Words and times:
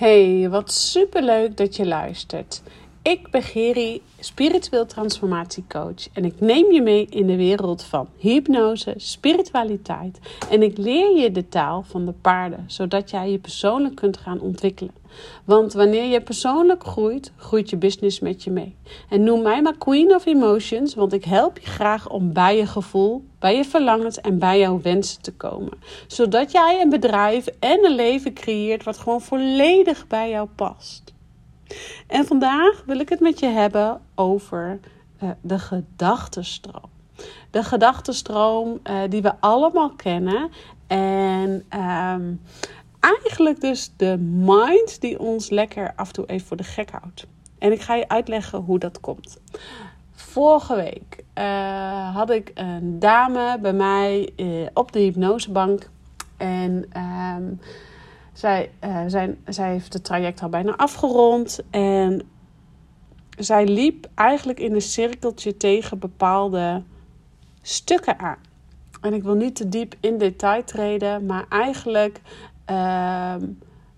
Hey, 0.00 0.48
wat 0.48 0.72
superleuk 0.72 1.56
dat 1.56 1.76
je 1.76 1.86
luistert. 1.86 2.62
Ik 3.02 3.30
ben 3.30 3.42
Geri, 3.42 4.02
spiritueel 4.18 4.86
transformatiecoach 4.86 6.08
en 6.12 6.24
ik 6.24 6.40
neem 6.40 6.72
je 6.72 6.82
mee 6.82 7.06
in 7.06 7.26
de 7.26 7.36
wereld 7.36 7.82
van 7.82 8.08
hypnose, 8.16 8.94
spiritualiteit 8.96 10.18
en 10.50 10.62
ik 10.62 10.78
leer 10.78 11.16
je 11.16 11.32
de 11.32 11.48
taal 11.48 11.82
van 11.82 12.04
de 12.04 12.12
paarden, 12.12 12.64
zodat 12.66 13.10
jij 13.10 13.30
je 13.30 13.38
persoonlijk 13.38 13.94
kunt 13.94 14.16
gaan 14.16 14.40
ontwikkelen. 14.40 14.94
Want 15.44 15.72
wanneer 15.72 16.04
je 16.04 16.20
persoonlijk 16.20 16.86
groeit, 16.86 17.32
groeit 17.36 17.70
je 17.70 17.76
business 17.76 18.20
met 18.20 18.44
je 18.44 18.50
mee. 18.50 18.76
En 19.08 19.24
noem 19.24 19.42
mij 19.42 19.62
maar 19.62 19.76
Queen 19.78 20.14
of 20.14 20.26
Emotions, 20.26 20.94
want 20.94 21.12
ik 21.12 21.24
help 21.24 21.58
je 21.58 21.66
graag 21.66 22.08
om 22.08 22.32
bij 22.32 22.56
je 22.56 22.66
gevoel, 22.66 23.24
bij 23.38 23.56
je 23.56 23.64
verlangens 23.64 24.20
en 24.20 24.38
bij 24.38 24.58
jouw 24.58 24.80
wensen 24.80 25.22
te 25.22 25.32
komen. 25.32 25.72
Zodat 26.06 26.52
jij 26.52 26.80
een 26.80 26.90
bedrijf 26.90 27.46
en 27.46 27.84
een 27.84 27.94
leven 27.94 28.34
creëert 28.34 28.84
wat 28.84 28.98
gewoon 28.98 29.20
volledig 29.20 30.06
bij 30.06 30.30
jou 30.30 30.48
past. 30.54 31.12
En 32.06 32.24
vandaag 32.26 32.82
wil 32.86 32.98
ik 32.98 33.08
het 33.08 33.20
met 33.20 33.38
je 33.38 33.46
hebben 33.46 34.00
over 34.14 34.80
uh, 35.22 35.30
de 35.40 35.58
gedachtenstroom. 35.58 36.90
De 37.50 37.62
gedachtenstroom 37.62 38.80
uh, 38.84 39.00
die 39.08 39.22
we 39.22 39.32
allemaal 39.40 39.90
kennen. 39.90 40.50
En 40.86 41.64
um, 41.80 42.40
eigenlijk 43.00 43.60
dus 43.60 43.92
de 43.96 44.18
mind 44.18 45.00
die 45.00 45.18
ons 45.18 45.50
lekker 45.50 45.92
af 45.96 46.06
en 46.06 46.12
toe 46.12 46.26
even 46.26 46.46
voor 46.46 46.56
de 46.56 46.64
gek 46.64 46.90
houdt. 46.90 47.26
En 47.58 47.72
ik 47.72 47.80
ga 47.80 47.94
je 47.94 48.08
uitleggen 48.08 48.58
hoe 48.58 48.78
dat 48.78 49.00
komt. 49.00 49.38
Vorige 50.12 50.74
week 50.74 51.24
uh, 51.38 52.14
had 52.14 52.30
ik 52.30 52.50
een 52.54 52.98
dame 52.98 53.58
bij 53.60 53.72
mij 53.72 54.32
op 54.74 54.92
de 54.92 54.98
hypnosebank. 54.98 55.90
En 56.36 56.84
um, 57.36 57.60
zij, 58.40 58.70
uh, 58.84 59.02
zijn, 59.06 59.38
zij 59.44 59.70
heeft 59.70 59.92
het 59.92 60.04
traject 60.04 60.42
al 60.42 60.48
bijna 60.48 60.76
afgerond. 60.76 61.60
En 61.70 62.22
zij 63.38 63.66
liep 63.66 64.08
eigenlijk 64.14 64.60
in 64.60 64.74
een 64.74 64.82
cirkeltje 64.82 65.56
tegen 65.56 65.98
bepaalde 65.98 66.82
stukken 67.62 68.18
aan. 68.18 68.38
En 69.00 69.14
ik 69.14 69.22
wil 69.22 69.34
niet 69.34 69.56
te 69.56 69.68
diep 69.68 69.94
in 70.00 70.18
detail 70.18 70.64
treden, 70.64 71.26
maar 71.26 71.46
eigenlijk 71.48 72.20
uh, 72.70 73.34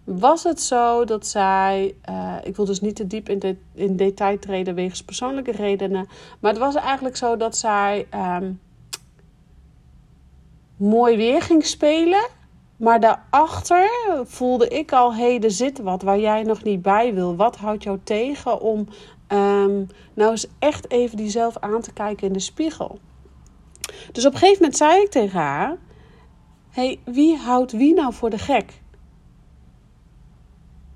was 0.05 0.43
het 0.43 0.61
zo 0.61 1.05
dat 1.05 1.27
zij. 1.27 1.95
Uh, 2.11 2.37
ik 2.43 2.57
wil 2.57 2.65
dus 2.65 2.81
niet 2.81 2.97
te 2.97 3.07
diep 3.07 3.29
in, 3.29 3.59
in 3.75 3.97
detail 3.97 4.39
treden 4.39 4.75
wegens 4.75 5.05
persoonlijke 5.05 5.53
redenen. 5.53 6.09
Maar 6.41 6.51
het 6.51 6.61
was 6.61 6.75
eigenlijk 6.75 7.17
zo 7.17 7.37
dat 7.37 7.57
zij 7.57 8.07
um, 8.15 8.61
mooi 10.77 11.17
weer 11.17 11.43
ging 11.43 11.67
spelen. 11.67 12.41
Maar 12.83 13.01
daarachter 13.01 13.91
voelde 14.25 14.69
ik 14.69 14.93
al, 14.93 15.15
hé, 15.15 15.21
hey, 15.21 15.41
er 15.41 15.51
zit 15.51 15.79
wat 15.79 16.03
waar 16.03 16.19
jij 16.19 16.43
nog 16.43 16.63
niet 16.63 16.83
bij 16.83 17.15
wil. 17.15 17.37
Wat 17.37 17.57
houdt 17.57 17.83
jou 17.83 17.99
tegen 18.05 18.61
om 18.61 18.79
um, 19.29 19.87
nou 20.15 20.31
eens 20.31 20.47
echt 20.59 20.91
even 20.91 21.17
die 21.17 21.31
zelf 21.31 21.59
aan 21.59 21.81
te 21.81 21.93
kijken 21.93 22.27
in 22.27 22.33
de 22.33 22.39
spiegel? 22.41 22.99
Dus 24.13 24.27
op 24.27 24.33
een 24.33 24.39
gegeven 24.39 24.63
moment 24.63 24.77
zei 24.77 25.03
ik 25.03 25.11
tegen 25.11 25.41
haar, 25.41 25.77
hé, 26.71 26.85
hey, 26.85 27.01
wie 27.05 27.37
houdt 27.37 27.73
wie 27.73 27.95
nou 27.95 28.13
voor 28.13 28.31
de 28.31 28.39
gek? 28.39 28.83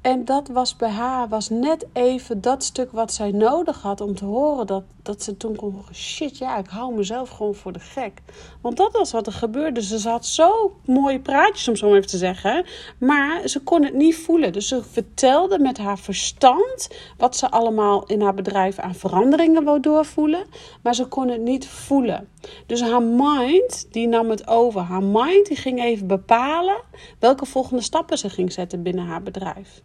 En 0.00 0.24
dat 0.24 0.48
was 0.48 0.76
bij 0.76 0.90
haar 0.90 1.28
was 1.28 1.48
net 1.48 1.86
even 1.92 2.40
dat 2.40 2.62
stuk 2.62 2.92
wat 2.92 3.12
zij 3.12 3.30
nodig 3.30 3.82
had 3.82 4.00
om 4.00 4.14
te 4.14 4.24
horen 4.24 4.66
dat, 4.66 4.84
dat 5.06 5.22
ze 5.22 5.36
toen 5.36 5.56
kon 5.56 5.84
shit 5.92 6.38
ja, 6.38 6.58
ik 6.58 6.66
hou 6.66 6.94
mezelf 6.94 7.30
gewoon 7.30 7.54
voor 7.54 7.72
de 7.72 7.80
gek. 7.80 8.22
Want 8.60 8.76
dat 8.76 8.92
was 8.92 9.12
wat 9.12 9.26
er 9.26 9.32
gebeurde. 9.32 9.82
Ze 9.82 10.08
had 10.08 10.26
zo 10.26 10.76
mooie 10.84 11.20
praatjes 11.20 11.68
om 11.68 11.76
zo 11.76 11.94
even 11.94 12.06
te 12.06 12.18
zeggen, 12.18 12.64
maar 12.98 13.48
ze 13.48 13.62
kon 13.62 13.84
het 13.84 13.94
niet 13.94 14.16
voelen. 14.16 14.52
Dus 14.52 14.68
ze 14.68 14.82
vertelde 14.84 15.58
met 15.58 15.78
haar 15.78 15.98
verstand 15.98 16.88
wat 17.16 17.36
ze 17.36 17.50
allemaal 17.50 18.06
in 18.06 18.20
haar 18.20 18.34
bedrijf 18.34 18.78
aan 18.78 18.94
veranderingen 18.94 19.64
wou 19.64 19.80
doorvoelen, 19.80 20.46
maar 20.82 20.94
ze 20.94 21.04
kon 21.04 21.28
het 21.28 21.40
niet 21.40 21.68
voelen. 21.68 22.28
Dus 22.66 22.80
haar 22.80 23.02
mind 23.02 23.86
die 23.90 24.08
nam 24.08 24.30
het 24.30 24.48
over. 24.48 24.80
Haar 24.80 25.02
mind 25.02 25.46
die 25.46 25.56
ging 25.56 25.82
even 25.82 26.06
bepalen 26.06 26.82
welke 27.18 27.46
volgende 27.46 27.82
stappen 27.82 28.18
ze 28.18 28.30
ging 28.30 28.52
zetten 28.52 28.82
binnen 28.82 29.06
haar 29.06 29.22
bedrijf. 29.22 29.82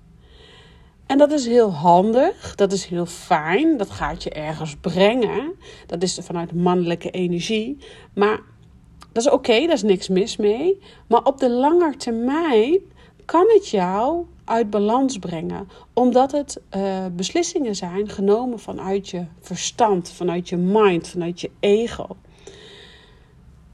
En 1.11 1.17
dat 1.17 1.31
is 1.31 1.45
heel 1.45 1.73
handig, 1.73 2.55
dat 2.55 2.71
is 2.71 2.85
heel 2.85 3.05
fijn, 3.05 3.77
dat 3.77 3.89
gaat 3.89 4.23
je 4.23 4.29
ergens 4.29 4.75
brengen. 4.75 5.53
Dat 5.85 6.03
is 6.03 6.19
vanuit 6.21 6.53
mannelijke 6.53 7.09
energie. 7.09 7.77
Maar 8.13 8.39
dat 9.11 9.23
is 9.23 9.25
oké, 9.25 9.35
okay, 9.35 9.65
daar 9.65 9.75
is 9.75 9.83
niks 9.83 10.07
mis 10.07 10.37
mee. 10.37 10.79
Maar 11.07 11.23
op 11.23 11.39
de 11.39 11.49
lange 11.49 11.95
termijn 11.97 12.79
kan 13.25 13.45
het 13.47 13.69
jou 13.69 14.25
uit 14.45 14.69
balans 14.69 15.17
brengen, 15.17 15.67
omdat 15.93 16.31
het 16.31 16.61
uh, 16.75 17.05
beslissingen 17.15 17.75
zijn 17.75 18.09
genomen 18.09 18.59
vanuit 18.59 19.09
je 19.09 19.25
verstand, 19.39 20.11
vanuit 20.11 20.49
je 20.49 20.57
mind, 20.57 21.07
vanuit 21.07 21.41
je 21.41 21.51
ego. 21.59 22.07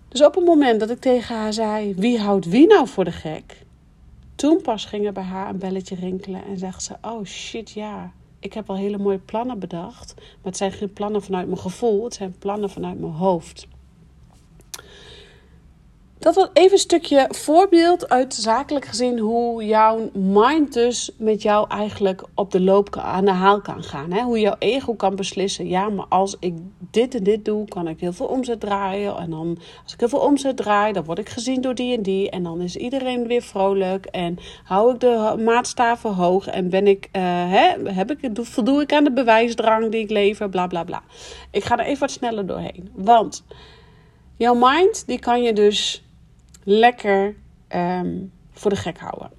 Dus 0.08 0.24
op 0.24 0.36
het 0.36 0.46
moment 0.46 0.80
dat 0.80 0.90
ik 0.90 1.00
tegen 1.00 1.36
haar 1.36 1.54
zei: 1.54 1.94
Wie 1.96 2.20
houdt 2.20 2.46
wie 2.46 2.68
nou 2.68 2.88
voor 2.88 3.04
de 3.04 3.12
gek? 3.12 3.66
Toen 4.38 4.62
pas 4.62 4.86
ging 4.86 5.06
er 5.06 5.14
bij 5.14 5.24
haar 5.24 5.50
een 5.50 5.58
belletje 5.58 5.96
rinkelen 5.96 6.46
en 6.46 6.58
zegt 6.58 6.84
ze: 6.84 6.96
Oh 7.02 7.26
shit, 7.26 7.72
ja. 7.72 8.12
Ik 8.40 8.54
heb 8.54 8.70
al 8.70 8.76
hele 8.76 8.98
mooie 8.98 9.18
plannen 9.18 9.60
bedacht. 9.60 10.14
Maar 10.16 10.26
het 10.42 10.58
zijn 10.58 10.72
geen 10.72 10.94
plannen 10.94 11.24
vanuit 11.24 11.48
mijn 11.48 11.60
gevoel, 11.60 12.04
het 12.04 12.14
zijn 12.14 12.36
plannen 12.40 12.70
vanuit 12.70 13.00
mijn 13.00 13.14
hoofd. 13.14 13.68
Dat 16.20 16.36
was 16.36 16.50
even 16.54 16.72
een 16.72 16.78
stukje 16.78 17.26
voorbeeld 17.30 18.10
uit 18.10 18.34
zakelijk 18.34 18.86
gezien 18.86 19.20
hoe 19.20 19.66
jouw 19.66 20.10
mind 20.14 20.74
dus 20.74 21.12
met 21.18 21.42
jou 21.42 21.70
eigenlijk 21.70 22.24
op 22.34 22.52
de 22.52 22.62
loop 22.62 22.96
aan 22.96 23.26
de 23.26 23.32
haal 23.32 23.62
kan 23.62 23.84
gaan. 23.84 24.12
Hè? 24.12 24.22
Hoe 24.22 24.40
jouw 24.40 24.56
ego 24.60 24.94
kan 24.94 25.16
beslissen, 25.16 25.68
ja, 25.68 25.90
maar 25.90 26.06
als 26.10 26.36
ik 26.40 26.54
dit 26.92 27.16
en 27.16 27.24
dit 27.24 27.46
doe, 27.46 27.68
kan 27.68 27.88
ik 27.88 28.00
heel 28.00 28.14
veel 28.14 28.26
omzet 28.26 28.60
draaien. 28.60 29.18
En 29.18 29.30
dan, 29.30 29.58
als 29.84 29.94
ik 29.94 30.00
heel 30.00 30.10
veel 30.10 30.20
omzet 30.20 30.58
draai, 30.58 30.94
dan 30.94 31.04
word 31.04 31.20
ik 31.20 31.30
gezien 31.30 31.62
door 31.62 31.76
die 31.76 31.98
en 31.98 32.02
die. 32.02 32.30
En 32.30 32.44
dan 32.44 32.62
is 32.62 32.76
iedereen 32.76 33.28
weer 33.28 33.42
vrolijk 33.42 34.06
en 34.06 34.38
hou 34.64 34.94
ik 34.94 35.00
de 35.00 35.36
maatstaven 35.44 36.14
hoog 36.14 36.48
en 36.48 36.70
ben 36.70 36.88
ik, 36.88 37.10
uh, 37.12 37.22
hè, 37.52 37.92
heb 37.92 38.12
ik, 38.12 38.30
voldoe 38.34 38.82
ik 38.82 38.94
aan 38.94 39.04
de 39.04 39.12
bewijsdrang 39.12 39.92
die 39.92 40.02
ik 40.02 40.10
lever, 40.10 40.50
bla 40.50 40.68
bla 40.68 40.84
bla. 40.84 41.04
Ik 41.52 41.64
ga 41.64 41.78
er 41.78 41.86
even 41.86 42.00
wat 42.00 42.12
sneller 42.12 42.46
doorheen, 42.46 42.90
want 42.94 43.44
jouw 44.36 44.56
mind, 44.56 45.08
die 45.08 45.20
kan 45.20 45.44
je 45.44 45.54
dus 45.54 46.04
lekker 46.64 47.36
um, 47.76 48.32
voor 48.52 48.72
de 48.72 48.78
gek 48.78 49.00
houden. 49.00 49.37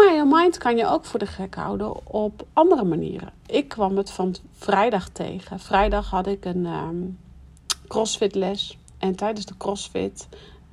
Maar 0.00 0.14
je 0.14 0.24
mind 0.24 0.58
kan 0.58 0.76
je 0.76 0.86
ook 0.86 1.04
voor 1.04 1.18
de 1.18 1.26
gek 1.26 1.54
houden 1.54 2.06
op 2.06 2.46
andere 2.52 2.84
manieren. 2.84 3.32
Ik 3.46 3.68
kwam 3.68 3.96
het 3.96 4.10
van 4.10 4.34
vrijdag 4.52 5.08
tegen. 5.08 5.58
Vrijdag 5.58 6.10
had 6.10 6.26
ik 6.26 6.44
een 6.44 6.66
um, 6.66 7.18
crossfit 7.88 8.34
les. 8.34 8.78
En 8.98 9.16
tijdens 9.16 9.46
de 9.46 9.56
crossfit, 9.56 10.28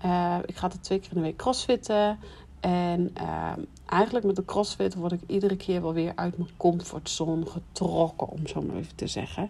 uh, 0.06 0.38
ik 0.46 0.56
ga 0.56 0.70
er 0.72 0.82
twee 0.82 1.00
keer 1.00 1.10
in 1.10 1.18
de 1.18 1.24
week 1.24 1.38
crossfitten. 1.38 2.20
En 2.60 3.14
uh, 3.22 3.52
eigenlijk 3.86 4.26
met 4.26 4.36
de 4.36 4.46
crossfit 4.46 4.96
word 4.96 5.12
ik 5.12 5.20
iedere 5.28 5.56
keer 5.56 5.82
wel 5.82 5.94
weer 5.94 6.12
uit 6.16 6.38
mijn 6.38 6.50
comfortzone 6.58 7.46
getrokken, 7.46 8.30
om 8.30 8.48
zo 8.48 8.62
maar 8.62 8.76
even 8.76 8.96
te 8.96 9.08
zeggen. 9.08 9.50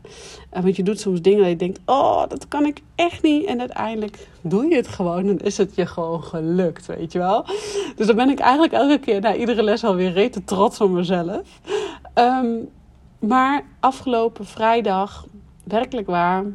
Uh, 0.53 0.61
want 0.61 0.75
je 0.75 0.83
doet 0.83 0.99
soms 0.99 1.21
dingen 1.21 1.39
dat 1.39 1.49
je 1.49 1.55
denkt, 1.55 1.79
oh, 1.85 2.27
dat 2.27 2.47
kan 2.47 2.65
ik 2.65 2.81
echt 2.95 3.21
niet. 3.21 3.45
En 3.45 3.59
uiteindelijk 3.59 4.27
doe 4.41 4.65
je 4.65 4.75
het 4.75 4.87
gewoon 4.87 5.27
en 5.27 5.39
is 5.39 5.57
het 5.57 5.75
je 5.75 5.85
gewoon 5.85 6.23
gelukt, 6.23 6.85
weet 6.85 7.11
je 7.11 7.19
wel. 7.19 7.45
Dus 7.95 8.07
dan 8.07 8.15
ben 8.15 8.29
ik 8.29 8.39
eigenlijk 8.39 8.73
elke 8.73 8.99
keer 8.99 9.21
na 9.21 9.35
iedere 9.35 9.63
les 9.63 9.83
alweer 9.83 10.11
rete 10.11 10.43
trots 10.43 10.81
op 10.81 10.89
mezelf. 10.89 11.59
Um, 12.13 12.69
maar 13.19 13.63
afgelopen 13.79 14.45
vrijdag, 14.45 15.27
werkelijk 15.63 16.07
waar, 16.07 16.45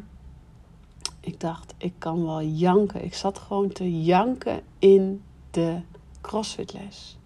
ik 1.19 1.39
dacht, 1.39 1.73
ik 1.77 1.93
kan 1.97 2.25
wel 2.25 2.41
janken. 2.41 3.03
Ik 3.03 3.13
zat 3.13 3.39
gewoon 3.39 3.71
te 3.71 4.03
janken 4.03 4.61
in 4.79 5.21
de 5.51 5.79
crossfitles. 6.23 7.17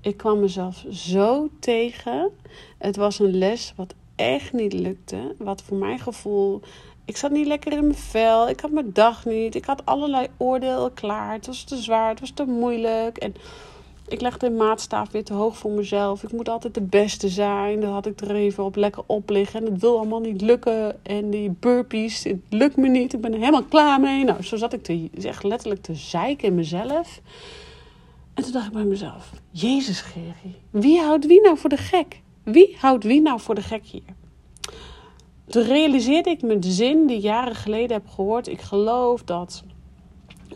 Ik 0.00 0.16
kwam 0.16 0.40
mezelf 0.40 0.84
zo 0.90 1.48
tegen. 1.60 2.30
Het 2.78 2.96
was 2.96 3.18
een 3.18 3.38
les 3.38 3.72
wat 3.76 3.94
echt 4.16 4.52
niet 4.52 4.72
lukte. 4.72 5.34
Wat 5.38 5.62
voor 5.62 5.76
mijn 5.76 5.98
gevoel. 5.98 6.60
Ik 7.04 7.16
zat 7.16 7.30
niet 7.30 7.46
lekker 7.46 7.72
in 7.72 7.86
mijn 7.86 7.98
vel. 7.98 8.48
Ik 8.48 8.60
had 8.60 8.70
mijn 8.70 8.92
dag 8.92 9.24
niet. 9.24 9.54
Ik 9.54 9.64
had 9.64 9.84
allerlei 9.84 10.26
oordelen 10.36 10.94
klaar. 10.94 11.32
Het 11.32 11.46
was 11.46 11.64
te 11.64 11.76
zwaar. 11.76 12.08
Het 12.08 12.20
was 12.20 12.30
te 12.30 12.44
moeilijk. 12.44 13.16
En 13.16 13.34
ik 14.08 14.20
legde 14.20 14.48
de 14.48 14.54
maatstaaf 14.54 15.10
weer 15.10 15.24
te 15.24 15.32
hoog 15.32 15.56
voor 15.56 15.70
mezelf. 15.70 16.22
Ik 16.22 16.32
moet 16.32 16.48
altijd 16.48 16.74
de 16.74 16.82
beste 16.82 17.28
zijn. 17.28 17.80
Dan 17.80 17.92
had 17.92 18.06
ik 18.06 18.20
er 18.20 18.34
even 18.34 18.64
op 18.64 18.76
lekker 18.76 19.02
op 19.06 19.28
liggen. 19.28 19.60
En 19.60 19.72
het 19.72 19.80
wil 19.80 19.96
allemaal 19.96 20.20
niet 20.20 20.40
lukken. 20.40 21.04
En 21.04 21.30
die 21.30 21.50
burpees, 21.50 22.24
het 22.24 22.40
lukt 22.50 22.76
me 22.76 22.88
niet. 22.88 23.12
Ik 23.12 23.20
ben 23.20 23.32
er 23.32 23.38
helemaal 23.38 23.64
klaar 23.64 24.00
mee. 24.00 24.24
Nou, 24.24 24.42
zo 24.42 24.56
zat 24.56 24.72
ik 24.72 24.82
te, 24.82 25.10
echt 25.22 25.44
letterlijk 25.44 25.82
te 25.82 25.94
zeiken 25.94 26.48
in 26.48 26.54
mezelf. 26.54 27.20
En 28.36 28.42
toen 28.42 28.52
dacht 28.52 28.66
ik 28.66 28.72
bij 28.72 28.84
mezelf: 28.84 29.32
Jezus, 29.50 30.00
Geri, 30.00 30.56
wie 30.70 31.00
houdt 31.00 31.26
wie 31.26 31.40
nou 31.40 31.58
voor 31.58 31.70
de 31.70 31.76
gek? 31.76 32.22
Wie 32.42 32.76
houdt 32.80 33.04
wie 33.04 33.20
nou 33.20 33.40
voor 33.40 33.54
de 33.54 33.62
gek 33.62 33.84
hier? 33.84 34.14
Toen 35.46 35.62
realiseerde 35.62 36.30
ik 36.30 36.42
me 36.42 36.58
de 36.58 36.70
zin 36.70 37.06
die 37.06 37.20
jaren 37.20 37.54
geleden 37.54 37.96
heb 37.96 38.08
gehoord. 38.08 38.48
Ik 38.48 38.60
geloof 38.60 39.22
dat 39.22 39.62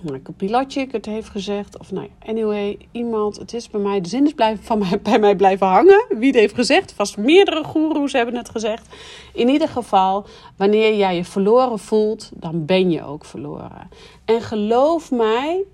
Michael 0.02 0.34
Pilatschik 0.36 0.92
het 0.92 1.06
heeft 1.06 1.28
gezegd. 1.28 1.78
Of 1.78 1.92
nou 1.92 2.06
ja, 2.06 2.30
anyway, 2.30 2.78
iemand. 2.92 3.36
Het 3.36 3.54
is 3.54 3.70
bij 3.70 3.80
mij, 3.80 4.00
de 4.00 4.08
zin 4.08 4.26
is 4.26 4.32
blijven, 4.32 4.64
van 4.64 4.78
mij, 4.78 5.00
bij 5.02 5.18
mij 5.18 5.36
blijven 5.36 5.66
hangen. 5.66 6.04
Wie 6.08 6.26
het 6.26 6.36
heeft 6.36 6.54
gezegd. 6.54 6.92
Vast 6.92 7.16
meerdere 7.16 7.64
goeroes 7.64 8.12
hebben 8.12 8.36
het 8.36 8.48
gezegd. 8.48 8.86
In 9.34 9.48
ieder 9.48 9.68
geval, 9.68 10.26
wanneer 10.56 10.96
jij 10.96 11.16
je 11.16 11.24
verloren 11.24 11.78
voelt, 11.78 12.30
dan 12.34 12.64
ben 12.64 12.90
je 12.90 13.04
ook 13.04 13.24
verloren. 13.24 13.88
En 14.24 14.40
geloof 14.40 15.10
mij, 15.10 15.64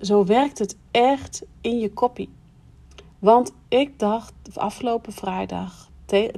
zo 0.00 0.24
werkt 0.24 0.58
het 0.58 0.76
echt 0.90 1.42
in 1.60 1.78
je 1.78 1.92
koppie. 1.92 2.28
Want 3.18 3.52
ik 3.68 3.98
dacht 3.98 4.32
afgelopen 4.54 5.12
vrijdag 5.12 5.90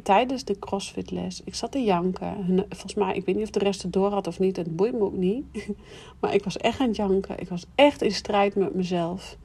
tijdens 0.02 0.44
de 0.44 0.58
crossfitles, 0.58 1.42
ik 1.44 1.54
zat 1.54 1.72
te 1.72 1.82
janken. 1.82 2.64
Volgens 2.68 2.94
mij, 2.94 3.14
ik 3.14 3.24
weet 3.24 3.34
niet 3.34 3.44
of 3.44 3.50
de 3.50 3.58
rest 3.58 3.82
het 3.82 3.92
door 3.92 4.10
had 4.10 4.26
of 4.26 4.38
niet. 4.38 4.56
Het 4.56 4.76
boeit 4.76 4.92
me 4.92 5.00
ook 5.00 5.16
niet. 5.16 5.44
Maar 6.20 6.34
ik 6.34 6.44
was 6.44 6.56
echt 6.56 6.80
aan 6.80 6.86
het 6.86 6.96
janken. 6.96 7.40
Ik 7.40 7.48
was 7.48 7.64
echt 7.74 8.02
in 8.02 8.12
strijd 8.12 8.54
met 8.54 8.74
mezelf. 8.74 9.36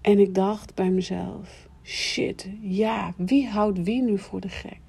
En 0.00 0.18
ik 0.18 0.34
dacht 0.34 0.74
bij 0.74 0.90
mezelf: 0.90 1.68
shit, 1.82 2.48
ja, 2.60 3.14
wie 3.16 3.48
houdt 3.48 3.82
wie 3.82 4.02
nu 4.02 4.18
voor 4.18 4.40
de 4.40 4.48
gek? 4.48 4.80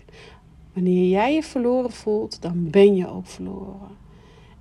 Wanneer 0.73 1.09
jij 1.09 1.33
je 1.33 1.43
verloren 1.43 1.91
voelt, 1.91 2.41
dan 2.41 2.69
ben 2.69 2.95
je 2.95 3.09
ook 3.09 3.27
verloren. 3.27 3.97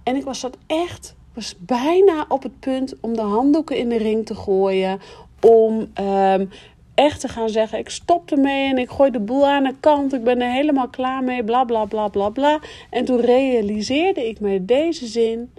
En 0.02 0.16
ik 0.16 0.24
was 0.24 0.40
dat 0.40 0.58
echt, 0.66 1.16
was 1.34 1.54
bijna 1.58 2.24
op 2.28 2.42
het 2.42 2.60
punt 2.60 2.94
om 3.00 3.14
de 3.14 3.22
handdoeken 3.22 3.76
in 3.76 3.88
de 3.88 3.96
ring 3.96 4.26
te 4.26 4.34
gooien. 4.34 5.00
Om 5.40 5.90
um, 6.00 6.50
echt 6.94 7.20
te 7.20 7.28
gaan 7.28 7.48
zeggen: 7.48 7.78
ik 7.78 7.88
stop 7.88 8.30
ermee 8.30 8.70
en 8.70 8.78
ik 8.78 8.90
gooi 8.90 9.10
de 9.10 9.20
boel 9.20 9.46
aan 9.46 9.64
de 9.64 9.74
kant. 9.80 10.12
Ik 10.12 10.24
ben 10.24 10.40
er 10.40 10.52
helemaal 10.52 10.88
klaar 10.88 11.22
mee, 11.24 11.44
bla 11.44 11.64
bla 11.64 11.84
bla 11.84 12.08
bla 12.08 12.28
bla. 12.28 12.60
En 12.90 13.04
toen 13.04 13.20
realiseerde 13.20 14.28
ik 14.28 14.40
me 14.40 14.64
deze 14.64 15.06
zin: 15.06 15.52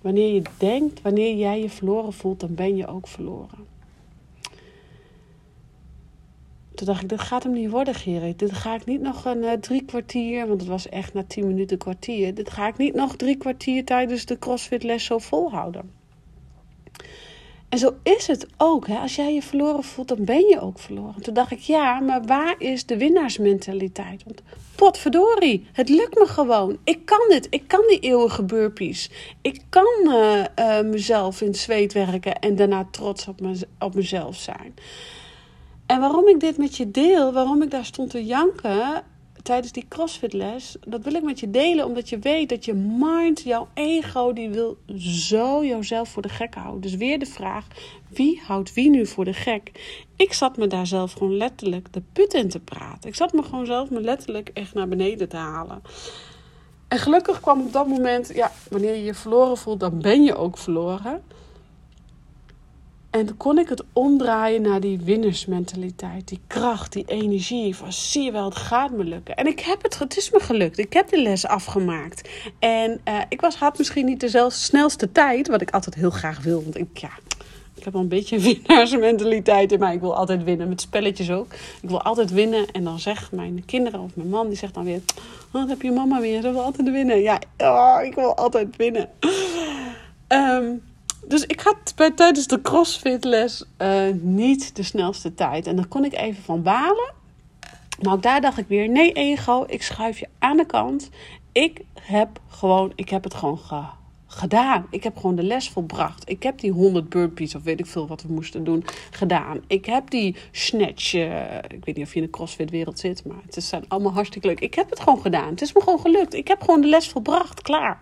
wanneer 0.00 0.34
je 0.34 0.42
denkt, 0.58 1.02
wanneer 1.02 1.36
jij 1.36 1.60
je 1.60 1.70
verloren 1.70 2.12
voelt, 2.12 2.40
dan 2.40 2.54
ben 2.54 2.76
je 2.76 2.86
ook 2.86 3.08
verloren. 3.08 3.77
Toen 6.78 6.86
dacht 6.86 7.02
ik, 7.02 7.08
dit 7.08 7.20
gaat 7.20 7.42
hem 7.42 7.52
niet 7.52 7.70
worden, 7.70 7.94
Gerrit. 7.94 8.38
Dit 8.38 8.52
ga 8.52 8.74
ik 8.74 8.84
niet 8.84 9.00
nog 9.00 9.24
een 9.24 9.42
uh, 9.42 9.52
drie 9.52 9.84
kwartier, 9.84 10.46
want 10.46 10.60
het 10.60 10.70
was 10.70 10.88
echt 10.88 11.14
na 11.14 11.24
tien 11.26 11.46
minuten 11.46 11.78
kwartier. 11.78 12.34
Dit 12.34 12.50
ga 12.50 12.66
ik 12.66 12.76
niet 12.76 12.94
nog 12.94 13.16
drie 13.16 13.36
kwartier 13.36 13.84
tijdens 13.84 14.24
de 14.24 14.38
crossfit 14.38 14.82
les 14.82 15.04
zo 15.04 15.18
volhouden. 15.18 15.90
En 17.68 17.78
zo 17.78 17.94
is 18.02 18.26
het 18.26 18.46
ook. 18.56 18.86
Hè? 18.86 18.98
Als 18.98 19.16
jij 19.16 19.34
je 19.34 19.42
verloren 19.42 19.84
voelt, 19.84 20.08
dan 20.08 20.24
ben 20.24 20.46
je 20.48 20.60
ook 20.60 20.78
verloren. 20.78 21.22
Toen 21.22 21.34
dacht 21.34 21.50
ik, 21.50 21.58
ja, 21.58 22.00
maar 22.00 22.24
waar 22.24 22.54
is 22.58 22.86
de 22.86 22.96
winnaarsmentaliteit? 22.96 24.24
Want 24.24 24.42
potverdorie, 24.74 25.66
het 25.72 25.88
lukt 25.88 26.18
me 26.18 26.26
gewoon. 26.26 26.78
Ik 26.84 27.04
kan 27.04 27.28
dit. 27.28 27.46
Ik 27.50 27.62
kan 27.66 27.84
die 27.88 28.00
eeuwige 28.00 28.42
burpees. 28.42 29.10
Ik 29.42 29.60
kan 29.68 29.94
uh, 30.04 30.44
uh, 30.58 30.80
mezelf 30.80 31.40
in 31.40 31.54
zweet 31.54 31.92
werken 31.92 32.38
en 32.38 32.56
daarna 32.56 32.88
trots 32.90 33.28
op, 33.28 33.40
op 33.78 33.94
mezelf 33.94 34.36
zijn. 34.36 34.74
En 35.88 36.00
waarom 36.00 36.28
ik 36.28 36.40
dit 36.40 36.58
met 36.58 36.76
je 36.76 36.90
deel, 36.90 37.32
waarom 37.32 37.62
ik 37.62 37.70
daar 37.70 37.84
stond 37.84 38.10
te 38.10 38.24
janken, 38.24 39.02
tijdens 39.42 39.72
die 39.72 39.86
CrossFit-les, 39.88 40.76
dat 40.86 41.02
wil 41.02 41.14
ik 41.14 41.22
met 41.22 41.40
je 41.40 41.50
delen, 41.50 41.86
omdat 41.86 42.08
je 42.08 42.18
weet 42.18 42.48
dat 42.48 42.64
je 42.64 42.74
mind, 42.74 43.40
jouw 43.40 43.68
ego, 43.74 44.32
die 44.32 44.48
wil 44.48 44.78
zo 44.98 45.64
jouzelf 45.64 46.08
voor 46.08 46.22
de 46.22 46.28
gek 46.28 46.54
houden. 46.54 46.80
Dus 46.80 46.94
weer 46.94 47.18
de 47.18 47.26
vraag: 47.26 47.66
wie 48.08 48.40
houdt 48.46 48.74
wie 48.74 48.90
nu 48.90 49.06
voor 49.06 49.24
de 49.24 49.32
gek? 49.32 49.70
Ik 50.16 50.32
zat 50.32 50.56
me 50.56 50.66
daar 50.66 50.86
zelf 50.86 51.12
gewoon 51.12 51.36
letterlijk 51.36 51.92
de 51.92 52.02
put 52.12 52.34
in 52.34 52.48
te 52.48 52.60
praten. 52.60 53.08
Ik 53.08 53.16
zat 53.16 53.32
me 53.32 53.42
gewoon 53.42 53.66
zelf 53.66 53.90
me 53.90 54.00
letterlijk 54.00 54.50
echt 54.54 54.74
naar 54.74 54.88
beneden 54.88 55.28
te 55.28 55.36
halen. 55.36 55.82
En 56.88 56.98
gelukkig 56.98 57.40
kwam 57.40 57.60
op 57.60 57.72
dat 57.72 57.86
moment, 57.86 58.30
ja, 58.34 58.52
wanneer 58.70 58.94
je 58.94 59.04
je 59.04 59.14
verloren 59.14 59.56
voelt, 59.56 59.80
dan 59.80 60.00
ben 60.00 60.24
je 60.24 60.36
ook 60.36 60.58
verloren. 60.58 61.22
En 63.10 63.36
kon 63.36 63.58
ik 63.58 63.68
het 63.68 63.84
omdraaien 63.92 64.62
naar 64.62 64.80
die 64.80 64.98
winnersmentaliteit, 64.98 66.28
die 66.28 66.40
kracht, 66.46 66.92
die 66.92 67.04
energie. 67.06 67.76
Van 67.76 67.92
zie 67.92 68.22
je 68.22 68.32
wel, 68.32 68.44
het 68.44 68.56
gaat 68.56 68.90
me 68.90 69.04
lukken. 69.04 69.36
En 69.36 69.46
ik 69.46 69.60
heb 69.60 69.82
het, 69.82 69.98
het 69.98 70.16
is 70.16 70.30
me 70.30 70.40
gelukt. 70.40 70.78
Ik 70.78 70.92
heb 70.92 71.08
de 71.08 71.22
les 71.22 71.46
afgemaakt. 71.46 72.28
En 72.58 73.00
uh, 73.04 73.20
ik 73.28 73.40
was, 73.40 73.56
had 73.56 73.78
misschien 73.78 74.04
niet 74.04 74.20
de 74.20 74.46
snelste 74.50 75.12
tijd, 75.12 75.48
wat 75.48 75.60
ik 75.60 75.70
altijd 75.70 75.94
heel 75.94 76.10
graag 76.10 76.42
wil. 76.42 76.62
Want 76.62 76.78
ik, 76.78 76.98
ja, 76.98 77.10
ik 77.74 77.84
heb 77.84 77.92
wel 77.92 78.02
een 78.02 78.08
beetje 78.08 78.36
een 78.36 78.42
winnaarsmentaliteit 78.54 79.72
in 79.72 79.78
mij. 79.78 79.94
Ik 79.94 80.00
wil 80.00 80.16
altijd 80.16 80.44
winnen, 80.44 80.68
met 80.68 80.80
spelletjes 80.80 81.30
ook. 81.30 81.52
Ik 81.82 81.88
wil 81.88 82.02
altijd 82.02 82.30
winnen. 82.30 82.70
En 82.70 82.84
dan 82.84 82.98
zegt 82.98 83.32
mijn 83.32 83.64
kinderen 83.64 84.00
of 84.00 84.16
mijn 84.16 84.28
man, 84.28 84.48
die 84.48 84.56
zegt 84.56 84.74
dan 84.74 84.84
weer... 84.84 85.00
Oh, 85.52 85.68
heb 85.68 85.82
je 85.82 85.90
mama 85.90 86.20
weer, 86.20 86.42
ze 86.42 86.52
wil 86.52 86.62
altijd 86.62 86.90
winnen. 86.90 87.20
Ja, 87.20 87.40
oh, 87.58 87.98
ik 88.04 88.14
wil 88.14 88.36
altijd 88.36 88.76
winnen. 88.76 89.08
Um, 90.28 90.82
dus 91.28 91.46
ik 91.46 91.60
had 91.60 91.92
bij, 91.96 92.10
tijdens 92.10 92.46
de 92.46 92.62
crossfitles 92.62 93.64
uh, 93.82 94.02
niet 94.20 94.76
de 94.76 94.82
snelste 94.82 95.34
tijd. 95.34 95.66
En 95.66 95.76
daar 95.76 95.86
kon 95.86 96.04
ik 96.04 96.14
even 96.14 96.42
van 96.42 96.62
balen. 96.62 97.12
Maar 98.02 98.12
ook 98.12 98.22
daar 98.22 98.40
dacht 98.40 98.58
ik 98.58 98.68
weer, 98.68 98.88
nee 98.88 99.12
ego, 99.12 99.64
ik 99.66 99.82
schuif 99.82 100.18
je 100.18 100.28
aan 100.38 100.56
de 100.56 100.66
kant. 100.66 101.10
Ik 101.52 101.80
heb 102.00 102.40
gewoon, 102.48 102.92
ik 102.94 103.08
heb 103.08 103.24
het 103.24 103.34
gewoon 103.34 103.60
gedaan. 104.26 104.86
Ik 104.90 105.02
heb 105.02 105.16
gewoon 105.16 105.36
de 105.36 105.42
les 105.42 105.68
volbracht. 105.68 106.30
Ik 106.30 106.42
heb 106.42 106.58
die 106.58 106.70
100 106.70 107.08
burpees 107.08 107.54
of 107.54 107.62
weet 107.62 107.80
ik 107.80 107.86
veel 107.86 108.06
wat 108.06 108.22
we 108.22 108.32
moesten 108.32 108.64
doen 108.64 108.84
gedaan. 109.10 109.60
Ik 109.66 109.84
heb 109.84 110.10
die 110.10 110.36
snatch, 110.50 111.14
uh, 111.14 111.54
ik 111.54 111.84
weet 111.84 111.96
niet 111.96 112.06
of 112.06 112.12
je 112.12 112.20
in 112.20 112.24
de 112.24 112.30
crossfit 112.30 112.70
wereld 112.70 112.98
zit, 112.98 113.24
maar 113.24 113.40
het 113.44 113.64
zijn 113.64 113.84
allemaal 113.88 114.12
hartstikke 114.12 114.46
leuk. 114.46 114.60
Ik 114.60 114.74
heb 114.74 114.90
het 114.90 115.00
gewoon 115.00 115.20
gedaan. 115.20 115.48
Het 115.48 115.62
is 115.62 115.72
me 115.72 115.80
gewoon 115.80 116.00
gelukt. 116.00 116.34
Ik 116.34 116.48
heb 116.48 116.60
gewoon 116.60 116.80
de 116.80 116.88
les 116.88 117.08
volbracht, 117.08 117.62
klaar. 117.62 117.98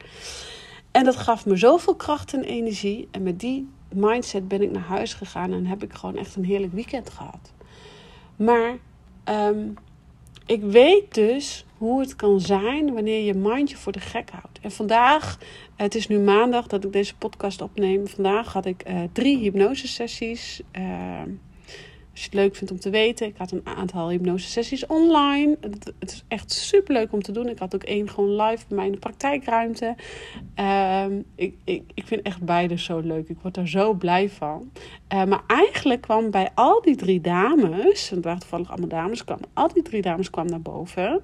En 0.96 1.04
dat 1.04 1.16
gaf 1.16 1.46
me 1.46 1.56
zoveel 1.56 1.94
kracht 1.94 2.32
en 2.32 2.44
energie. 2.44 3.08
En 3.10 3.22
met 3.22 3.40
die 3.40 3.68
mindset 3.94 4.48
ben 4.48 4.62
ik 4.62 4.70
naar 4.70 4.82
huis 4.82 5.14
gegaan 5.14 5.52
en 5.52 5.66
heb 5.66 5.82
ik 5.82 5.92
gewoon 5.92 6.16
echt 6.16 6.36
een 6.36 6.44
heerlijk 6.44 6.72
weekend 6.72 7.10
gehad. 7.10 7.52
Maar 8.36 8.78
um, 9.24 9.74
ik 10.46 10.62
weet 10.62 11.14
dus 11.14 11.64
hoe 11.78 12.00
het 12.00 12.16
kan 12.16 12.40
zijn 12.40 12.94
wanneer 12.94 13.24
je 13.24 13.34
mindje 13.34 13.76
voor 13.76 13.92
de 13.92 14.00
gek 14.00 14.30
houdt. 14.30 14.58
En 14.60 14.70
vandaag, 14.70 15.38
het 15.76 15.94
is 15.94 16.08
nu 16.08 16.18
maandag 16.18 16.66
dat 16.66 16.84
ik 16.84 16.92
deze 16.92 17.16
podcast 17.16 17.60
opneem. 17.60 18.08
Vandaag 18.08 18.52
had 18.52 18.66
ik 18.66 18.88
uh, 18.88 19.00
drie 19.12 19.38
hypnosesessies. 19.38 20.60
Uh, 20.78 21.20
als 22.16 22.24
je 22.24 22.30
het 22.30 22.40
leuk 22.40 22.56
vindt 22.56 22.72
om 22.72 22.78
te 22.78 22.90
weten, 22.90 23.26
ik 23.26 23.36
had 23.36 23.50
een 23.50 23.60
aantal 23.64 24.08
hypnosesessies 24.08 24.86
online. 24.86 25.56
Het, 25.60 25.92
is 26.00 26.24
echt 26.28 26.52
super 26.52 26.94
leuk 26.94 27.12
om 27.12 27.22
te 27.22 27.32
doen. 27.32 27.48
Ik 27.48 27.58
had 27.58 27.74
ook 27.74 27.82
één 27.82 28.08
gewoon 28.08 28.42
live 28.42 28.64
bij 28.68 28.76
mij 28.76 28.86
in 28.86 28.92
de 28.92 28.98
praktijkruimte. 28.98 29.94
Um, 31.04 31.24
ik, 31.34 31.54
ik, 31.64 31.82
ik 31.94 32.06
vind 32.06 32.22
echt 32.22 32.42
beide 32.42 32.78
zo 32.78 32.98
leuk. 32.98 33.28
Ik 33.28 33.36
word 33.42 33.56
er 33.56 33.68
zo 33.68 33.92
blij 33.92 34.30
van. 34.30 34.70
Uh, 35.12 35.24
maar 35.24 35.42
eigenlijk 35.46 36.00
kwam 36.00 36.30
bij 36.30 36.50
al 36.54 36.82
die 36.82 36.96
drie 36.96 37.20
dames, 37.20 38.10
het 38.10 38.24
waren 38.24 38.40
toevallig 38.40 38.70
allemaal 38.70 38.88
dames, 38.88 39.24
kwamen, 39.24 39.48
al 39.52 39.72
die 39.72 39.82
drie 39.82 40.02
dames 40.02 40.30
kwamen 40.30 40.50
naar 40.50 40.60
boven. 40.60 41.20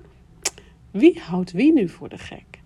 Wie 0.91 1.21
houdt 1.21 1.53
wie 1.53 1.73
nu 1.73 1.89
voor 1.89 2.09
de 2.09 2.19
gek? 2.19 2.61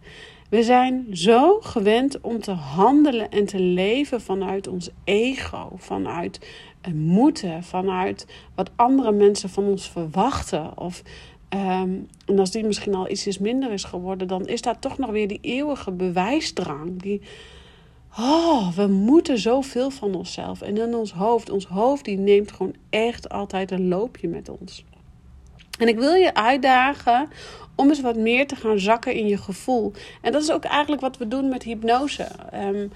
We 0.50 0.62
zijn 0.62 1.06
zo 1.12 1.60
gewend 1.60 2.20
om 2.20 2.40
te 2.40 2.50
handelen 2.50 3.30
en 3.30 3.46
te 3.46 3.60
leven 3.60 4.20
vanuit 4.20 4.66
ons 4.66 4.90
ego, 5.04 5.72
vanuit 5.76 6.40
moeten, 6.94 7.62
vanuit 7.62 8.26
wat 8.54 8.70
andere 8.76 9.12
mensen 9.12 9.48
van 9.48 9.64
ons 9.64 9.90
verwachten. 9.90 10.78
Of, 10.78 11.02
um, 11.54 12.08
en 12.26 12.38
als 12.38 12.50
die 12.50 12.64
misschien 12.64 12.94
al 12.94 13.10
iets 13.10 13.38
minder 13.38 13.72
is 13.72 13.84
geworden, 13.84 14.28
dan 14.28 14.46
is 14.46 14.62
daar 14.62 14.78
toch 14.78 14.98
nog 14.98 15.10
weer 15.10 15.28
die 15.28 15.40
eeuwige 15.40 15.90
bewijsdrang. 15.90 17.02
Die, 17.02 17.20
oh, 18.18 18.72
we 18.72 18.86
moeten 18.86 19.38
zoveel 19.38 19.90
van 19.90 20.14
onszelf. 20.14 20.62
En 20.62 20.76
in 20.76 20.94
ons 20.94 21.12
hoofd, 21.12 21.50
ons 21.50 21.66
hoofd 21.66 22.04
die 22.04 22.18
neemt 22.18 22.52
gewoon 22.52 22.74
echt 22.90 23.28
altijd 23.28 23.70
een 23.70 23.88
loopje 23.88 24.28
met 24.28 24.48
ons. 24.48 24.84
En 25.78 25.88
ik 25.88 25.98
wil 25.98 26.14
je 26.14 26.34
uitdagen 26.34 27.28
om 27.74 27.88
eens 27.88 28.00
wat 28.00 28.16
meer 28.16 28.46
te 28.46 28.56
gaan 28.56 28.78
zakken 28.78 29.14
in 29.14 29.26
je 29.26 29.36
gevoel. 29.36 29.92
En 30.22 30.32
dat 30.32 30.42
is 30.42 30.50
ook 30.50 30.64
eigenlijk 30.64 31.02
wat 31.02 31.16
we 31.16 31.28
doen 31.28 31.48
met 31.48 31.62
hypnose. 31.62 32.28
Um, 32.54 32.90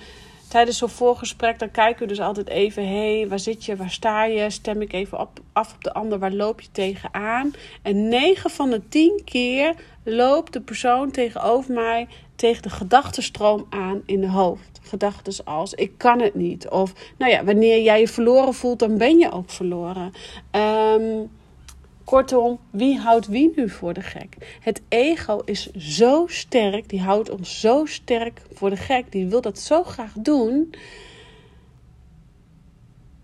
tijdens 0.50 0.78
zo'n 0.78 0.88
voorgesprek, 0.88 1.58
dan 1.58 1.70
kijken 1.70 2.02
we 2.02 2.08
dus 2.08 2.20
altijd 2.20 2.48
even: 2.48 2.88
hé, 2.88 3.18
hey, 3.18 3.28
waar 3.28 3.38
zit 3.38 3.64
je, 3.64 3.76
waar 3.76 3.90
sta 3.90 4.24
je? 4.24 4.50
Stem 4.50 4.82
ik 4.82 4.92
even 4.92 5.20
op, 5.20 5.40
af 5.52 5.74
op 5.74 5.84
de 5.84 5.92
ander, 5.92 6.18
waar 6.18 6.32
loop 6.32 6.60
je 6.60 6.68
tegenaan? 6.72 7.52
En 7.82 8.08
9 8.08 8.50
van 8.50 8.70
de 8.70 8.88
10 8.88 9.22
keer 9.24 9.74
loopt 10.04 10.52
de 10.52 10.60
persoon 10.60 11.10
tegenover 11.10 11.74
mij 11.74 12.08
tegen 12.34 12.62
de 12.62 12.70
gedachtenstroom 12.70 13.66
aan 13.70 14.02
in 14.06 14.20
de 14.20 14.28
hoofd. 14.28 14.80
Gedachten 14.82 15.44
als: 15.44 15.74
ik 15.74 15.92
kan 15.96 16.20
het 16.20 16.34
niet. 16.34 16.68
Of 16.68 16.92
nou 17.18 17.30
ja, 17.32 17.44
wanneer 17.44 17.82
jij 17.82 18.00
je 18.00 18.08
verloren 18.08 18.54
voelt, 18.54 18.78
dan 18.78 18.98
ben 18.98 19.18
je 19.18 19.32
ook 19.32 19.50
verloren. 19.50 20.12
Um, 20.50 21.30
Kortom, 22.10 22.58
wie 22.70 22.98
houdt 22.98 23.26
wie 23.26 23.52
nu 23.56 23.68
voor 23.68 23.94
de 23.94 24.00
gek? 24.00 24.58
Het 24.60 24.82
ego 24.88 25.42
is 25.44 25.70
zo 25.72 26.26
sterk, 26.26 26.88
die 26.88 27.00
houdt 27.00 27.30
ons 27.30 27.60
zo 27.60 27.84
sterk 27.86 28.42
voor 28.52 28.70
de 28.70 28.76
gek, 28.76 29.12
die 29.12 29.26
wil 29.26 29.40
dat 29.40 29.58
zo 29.58 29.82
graag 29.82 30.12
doen. 30.12 30.74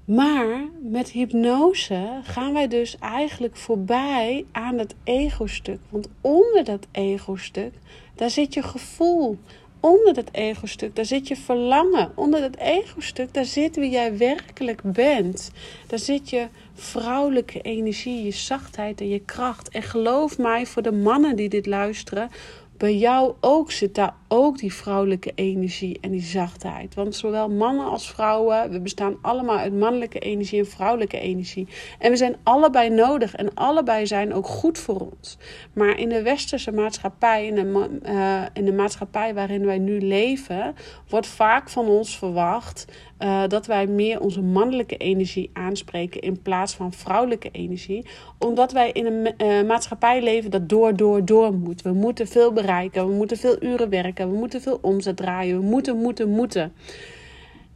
Maar 0.05 0.69
met 0.83 1.11
hypnose 1.11 2.21
gaan 2.23 2.53
wij 2.53 2.69
dus 2.69 2.99
eigenlijk 2.99 3.57
voorbij 3.57 4.45
aan 4.53 4.79
het 4.79 4.95
ego-stuk. 5.05 5.81
Want 5.89 6.09
onder 6.21 6.65
dat 6.65 6.87
ego-stuk, 6.93 7.73
daar 8.15 8.31
zit 8.31 8.55
je 8.55 8.63
gevoel. 8.63 9.39
Onder 9.87 10.15
dat 10.15 10.29
ego-stuk, 10.33 10.97
daar 10.97 11.05
zit 11.05 11.29
je 11.29 11.37
verlangen. 11.37 12.13
Onder 12.15 12.41
dat 12.41 12.57
ego-stuk, 12.57 13.35
daar 13.35 13.45
zit 13.45 13.77
wie 13.77 13.91
jij 13.91 14.17
werkelijk 14.17 14.81
bent. 14.85 15.51
Daar 15.87 15.99
zit 15.99 16.31
je 16.31 16.49
vrouwelijke 16.75 17.61
energie, 17.61 18.25
je 18.25 18.31
zachtheid 18.31 19.01
en 19.01 19.09
je 19.09 19.21
kracht. 19.21 19.69
En 19.69 19.83
geloof 19.83 20.39
mij, 20.39 20.67
voor 20.67 20.83
de 20.83 20.93
mannen 20.93 21.37
die 21.37 21.49
dit 21.49 21.67
luisteren, 21.67 22.31
bij 22.77 22.97
jou 22.97 23.35
ook 23.41 23.71
zit 23.71 23.95
daar 23.95 24.15
ook 24.29 24.59
die 24.59 24.75
vrouwelijke 24.75 25.33
energie 25.35 25.99
en 26.01 26.11
die 26.11 26.23
zachtheid. 26.23 26.95
Want 26.95 27.17
zowel 27.17 27.49
mannen 27.49 27.87
als 27.87 28.11
vrouwen, 28.11 28.71
we 28.71 28.81
bestaan 28.81 29.17
allemaal 29.23 29.59
uit 29.59 29.75
mannelijke 29.75 30.19
energie 30.19 30.59
en 30.59 30.67
vrouwelijke 30.67 31.19
energie. 31.19 31.69
En 31.99 32.11
we 32.11 32.17
zijn 32.17 32.37
allebei 32.43 32.91
nodig 32.91 33.35
en 33.35 33.55
allebei 33.55 34.07
zijn 34.07 34.35
ook 34.35 34.47
goed 34.47 34.79
voor 34.79 35.01
ons. 35.01 35.39
Maar 35.73 35.99
in 35.99 36.09
de 36.09 36.23
westerse 36.23 36.73
maatschappij, 36.73 37.47
in 37.47 37.55
de, 37.55 37.99
uh, 38.07 38.43
in 38.53 38.65
de 38.65 38.73
maatschappij 38.73 39.35
waarin 39.35 39.65
wij 39.65 39.79
nu 39.79 40.01
leven, 40.01 40.75
wordt 41.09 41.27
vaak 41.27 41.71
van 41.71 41.87
ons 41.87 42.19
verwacht 42.19 42.87
uh, 43.19 43.43
dat 43.49 43.67
wij 43.67 43.87
meer 43.87 44.21
onze 44.21 44.43
mannelijke 44.43 44.97
energie 44.97 45.51
aanspreken 45.53 46.21
in 46.21 46.43
plaats 46.43 46.75
van 46.75 46.93
vrouwelijke 46.93 47.49
energie. 47.51 48.07
Omdat 48.39 48.73
wij 48.73 48.91
in 48.93 49.07
een 49.07 49.35
uh, 49.39 49.69
maatschappij 49.69 50.23
leven 50.23 50.51
dat 50.51 50.69
door, 50.69 50.97
door, 50.97 51.25
door 51.25 51.55
moet. 51.55 51.83
We 51.83 51.93
moeten 51.93 52.29
veel 52.29 52.53
bereiken, 52.53 53.09
we 53.09 53.15
moeten 53.15 53.37
veel 53.37 53.63
uren 53.63 53.89
werken, 53.89 54.31
we 54.31 54.37
moeten 54.37 54.61
veel 54.61 54.79
omzet 54.83 55.17
draaien, 55.17 55.59
we 55.59 55.65
moeten, 55.65 55.97
moeten, 55.97 56.29
moeten. 56.29 56.73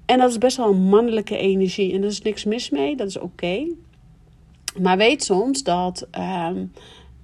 En 0.07 0.19
dat 0.19 0.31
is 0.31 0.39
best 0.39 0.57
wel 0.57 0.71
een 0.71 0.89
mannelijke 0.89 1.37
energie 1.37 1.93
en 1.93 2.01
daar 2.01 2.11
is 2.11 2.23
niks 2.23 2.45
mis 2.45 2.71
mee, 2.71 2.97
dat 2.97 3.09
is 3.09 3.19
oké. 3.19 3.67
Maar 4.81 4.97
weet 4.97 5.25
soms 5.25 5.63
dat. 5.63 6.09
Uh, 6.19 6.51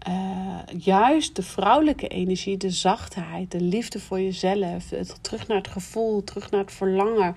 uh, 0.08 0.58
juist 0.78 1.36
de 1.36 1.42
vrouwelijke 1.42 2.08
energie, 2.08 2.56
de 2.56 2.70
zachtheid, 2.70 3.50
de 3.50 3.60
liefde 3.60 4.00
voor 4.00 4.20
jezelf, 4.20 4.90
het, 4.90 5.18
terug 5.20 5.48
naar 5.48 5.56
het 5.56 5.68
gevoel, 5.68 6.24
terug 6.24 6.50
naar 6.50 6.60
het 6.60 6.72
verlangen, 6.72 7.36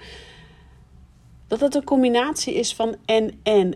dat 1.49 1.59
het 1.59 1.75
een 1.75 1.83
combinatie 1.83 2.53
is 2.53 2.75
van 2.75 2.95
en 3.05 3.33
en. 3.43 3.75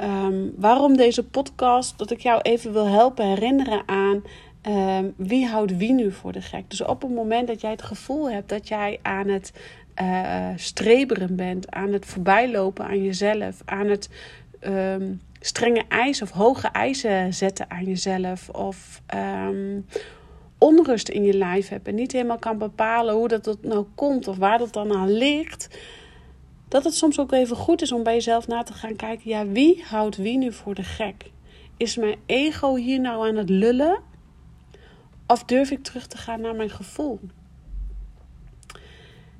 Um, 0.00 0.54
waarom 0.56 0.96
deze 0.96 1.24
podcast? 1.24 1.98
Dat 1.98 2.10
ik 2.10 2.20
jou 2.20 2.40
even 2.40 2.72
wil 2.72 2.86
helpen 2.86 3.26
herinneren 3.26 3.82
aan 3.86 4.22
um, 4.68 5.14
wie 5.16 5.46
houdt 5.46 5.76
wie 5.76 5.92
nu 5.92 6.12
voor 6.12 6.32
de 6.32 6.40
gek. 6.40 6.70
Dus 6.70 6.82
op 6.82 7.02
het 7.02 7.10
moment 7.10 7.46
dat 7.46 7.60
jij 7.60 7.70
het 7.70 7.82
gevoel 7.82 8.30
hebt 8.30 8.48
dat 8.48 8.68
jij 8.68 8.98
aan 9.02 9.28
het 9.28 9.52
uh, 10.02 10.48
streberen 10.56 11.36
bent, 11.36 11.70
aan 11.70 11.92
het 11.92 12.06
voorbijlopen 12.06 12.84
aan 12.84 13.02
jezelf, 13.02 13.62
aan 13.64 13.86
het 13.86 14.08
um, 14.60 15.20
strenge 15.40 15.84
eisen 15.88 16.26
of 16.26 16.32
hoge 16.32 16.68
eisen 16.68 17.34
zetten 17.34 17.70
aan 17.70 17.84
jezelf, 17.84 18.48
of 18.48 19.02
onrust 20.58 21.08
in 21.08 21.24
je 21.24 21.34
lijf 21.34 21.68
hebt 21.68 21.88
en 21.88 21.94
niet 21.94 22.12
helemaal 22.12 22.38
kan 22.38 22.58
bepalen 22.58 23.14
hoe 23.14 23.28
dat 23.28 23.58
nou 23.62 23.86
komt 23.94 24.28
of 24.28 24.36
waar 24.36 24.58
dat 24.58 24.72
dan 24.72 24.92
aan 24.92 25.12
ligt 25.12 25.68
dat 26.72 26.84
het 26.84 26.94
soms 26.94 27.18
ook 27.18 27.32
even 27.32 27.56
goed 27.56 27.82
is 27.82 27.92
om 27.92 28.02
bij 28.02 28.14
jezelf 28.14 28.46
na 28.46 28.62
te 28.62 28.72
gaan 28.72 28.96
kijken: 28.96 29.30
ja, 29.30 29.46
wie 29.46 29.82
houdt 29.84 30.16
wie 30.16 30.38
nu 30.38 30.52
voor 30.52 30.74
de 30.74 30.82
gek? 30.82 31.30
Is 31.76 31.96
mijn 31.96 32.18
ego 32.26 32.74
hier 32.74 33.00
nou 33.00 33.28
aan 33.28 33.36
het 33.36 33.48
lullen? 33.48 34.00
Of 35.26 35.44
durf 35.44 35.70
ik 35.70 35.82
terug 35.82 36.06
te 36.06 36.16
gaan 36.16 36.40
naar 36.40 36.54
mijn 36.54 36.70
gevoel? 36.70 37.20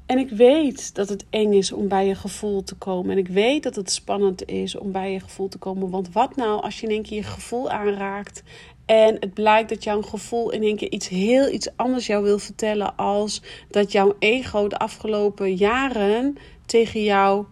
En 0.07 0.19
ik 0.19 0.31
weet 0.31 0.95
dat 0.95 1.09
het 1.09 1.25
eng 1.31 1.53
is 1.53 1.73
om 1.73 1.89
bij 1.89 2.07
je 2.07 2.15
gevoel 2.15 2.62
te 2.62 2.75
komen. 2.75 3.11
En 3.11 3.19
ik 3.19 3.29
weet 3.29 3.62
dat 3.62 3.77
het 3.77 3.91
spannend 3.91 4.49
is 4.49 4.77
om 4.77 4.93
bij 4.93 5.12
je 5.12 5.21
gevoel 5.21 5.49
te 5.49 5.59
komen. 5.59 5.91
Want 5.91 6.12
wat 6.12 6.37
nou 6.37 6.62
als 6.62 6.81
je 6.81 6.87
in 6.87 6.93
één 6.93 7.03
keer 7.03 7.17
je 7.17 7.23
gevoel 7.23 7.71
aanraakt. 7.71 8.43
En 8.87 9.17
het 9.21 9.35
blijkt 9.35 9.69
dat 9.69 9.85
jouw 9.85 10.03
gevoel 10.03 10.51
in 10.51 10.62
één 10.62 10.77
keer 10.77 10.91
iets 10.91 11.09
heel 11.09 11.49
iets 11.49 11.69
anders 11.77 12.07
jou 12.07 12.23
wil 12.23 12.39
vertellen. 12.39 12.97
Als 12.97 13.43
dat 13.71 13.93
jouw 13.93 14.17
ego 14.19 14.69
de 14.69 14.79
afgelopen 14.79 15.55
jaren 15.55 16.37
tegen 16.73 17.02
jou 17.02 17.45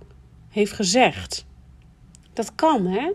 heeft 0.48 0.72
gezegd. 0.72 1.46
Dat 2.32 2.54
kan, 2.54 2.86
hè? 2.86 3.10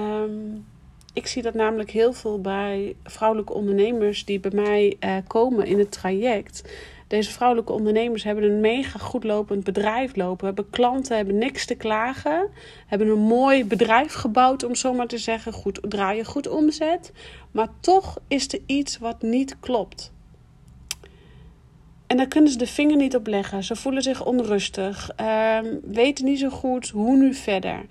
Um, 0.00 0.66
ik 1.12 1.26
zie 1.26 1.42
dat 1.42 1.54
namelijk 1.54 1.90
heel 1.90 2.12
veel 2.12 2.40
bij 2.40 2.96
vrouwelijke 3.04 3.52
ondernemers 3.52 4.24
die 4.24 4.40
bij 4.40 4.50
mij 4.54 4.96
uh, 5.00 5.16
komen 5.26 5.66
in 5.66 5.78
het 5.78 5.92
traject. 5.92 6.72
Deze 7.06 7.30
vrouwelijke 7.30 7.72
ondernemers 7.72 8.22
hebben 8.22 8.44
een 8.44 8.60
mega 8.60 8.98
goed 8.98 9.24
lopend 9.24 9.64
bedrijf 9.64 10.16
lopen. 10.16 10.46
Hebben 10.46 10.70
klanten, 10.70 11.16
hebben 11.16 11.38
niks 11.38 11.66
te 11.66 11.74
klagen. 11.74 12.48
Hebben 12.86 13.08
een 13.08 13.18
mooi 13.18 13.64
bedrijf 13.64 14.12
gebouwd, 14.12 14.64
om 14.64 14.74
zo 14.74 14.92
maar 14.92 15.06
te 15.06 15.18
zeggen. 15.18 15.52
Goed, 15.52 15.80
draaien 15.82 16.24
goed 16.24 16.48
omzet. 16.48 17.12
Maar 17.50 17.68
toch 17.80 18.18
is 18.28 18.52
er 18.52 18.60
iets 18.66 18.98
wat 18.98 19.22
niet 19.22 19.56
klopt. 19.60 20.12
En 22.10 22.16
daar 22.16 22.28
kunnen 22.28 22.50
ze 22.50 22.58
de 22.58 22.66
vinger 22.66 22.96
niet 22.96 23.16
op 23.16 23.26
leggen. 23.26 23.64
Ze 23.64 23.76
voelen 23.76 24.02
zich 24.02 24.24
onrustig, 24.24 25.10
uh, 25.20 25.58
weten 25.82 26.24
niet 26.24 26.38
zo 26.38 26.48
goed 26.48 26.88
hoe 26.88 27.16
nu 27.16 27.34
verder. 27.34 27.86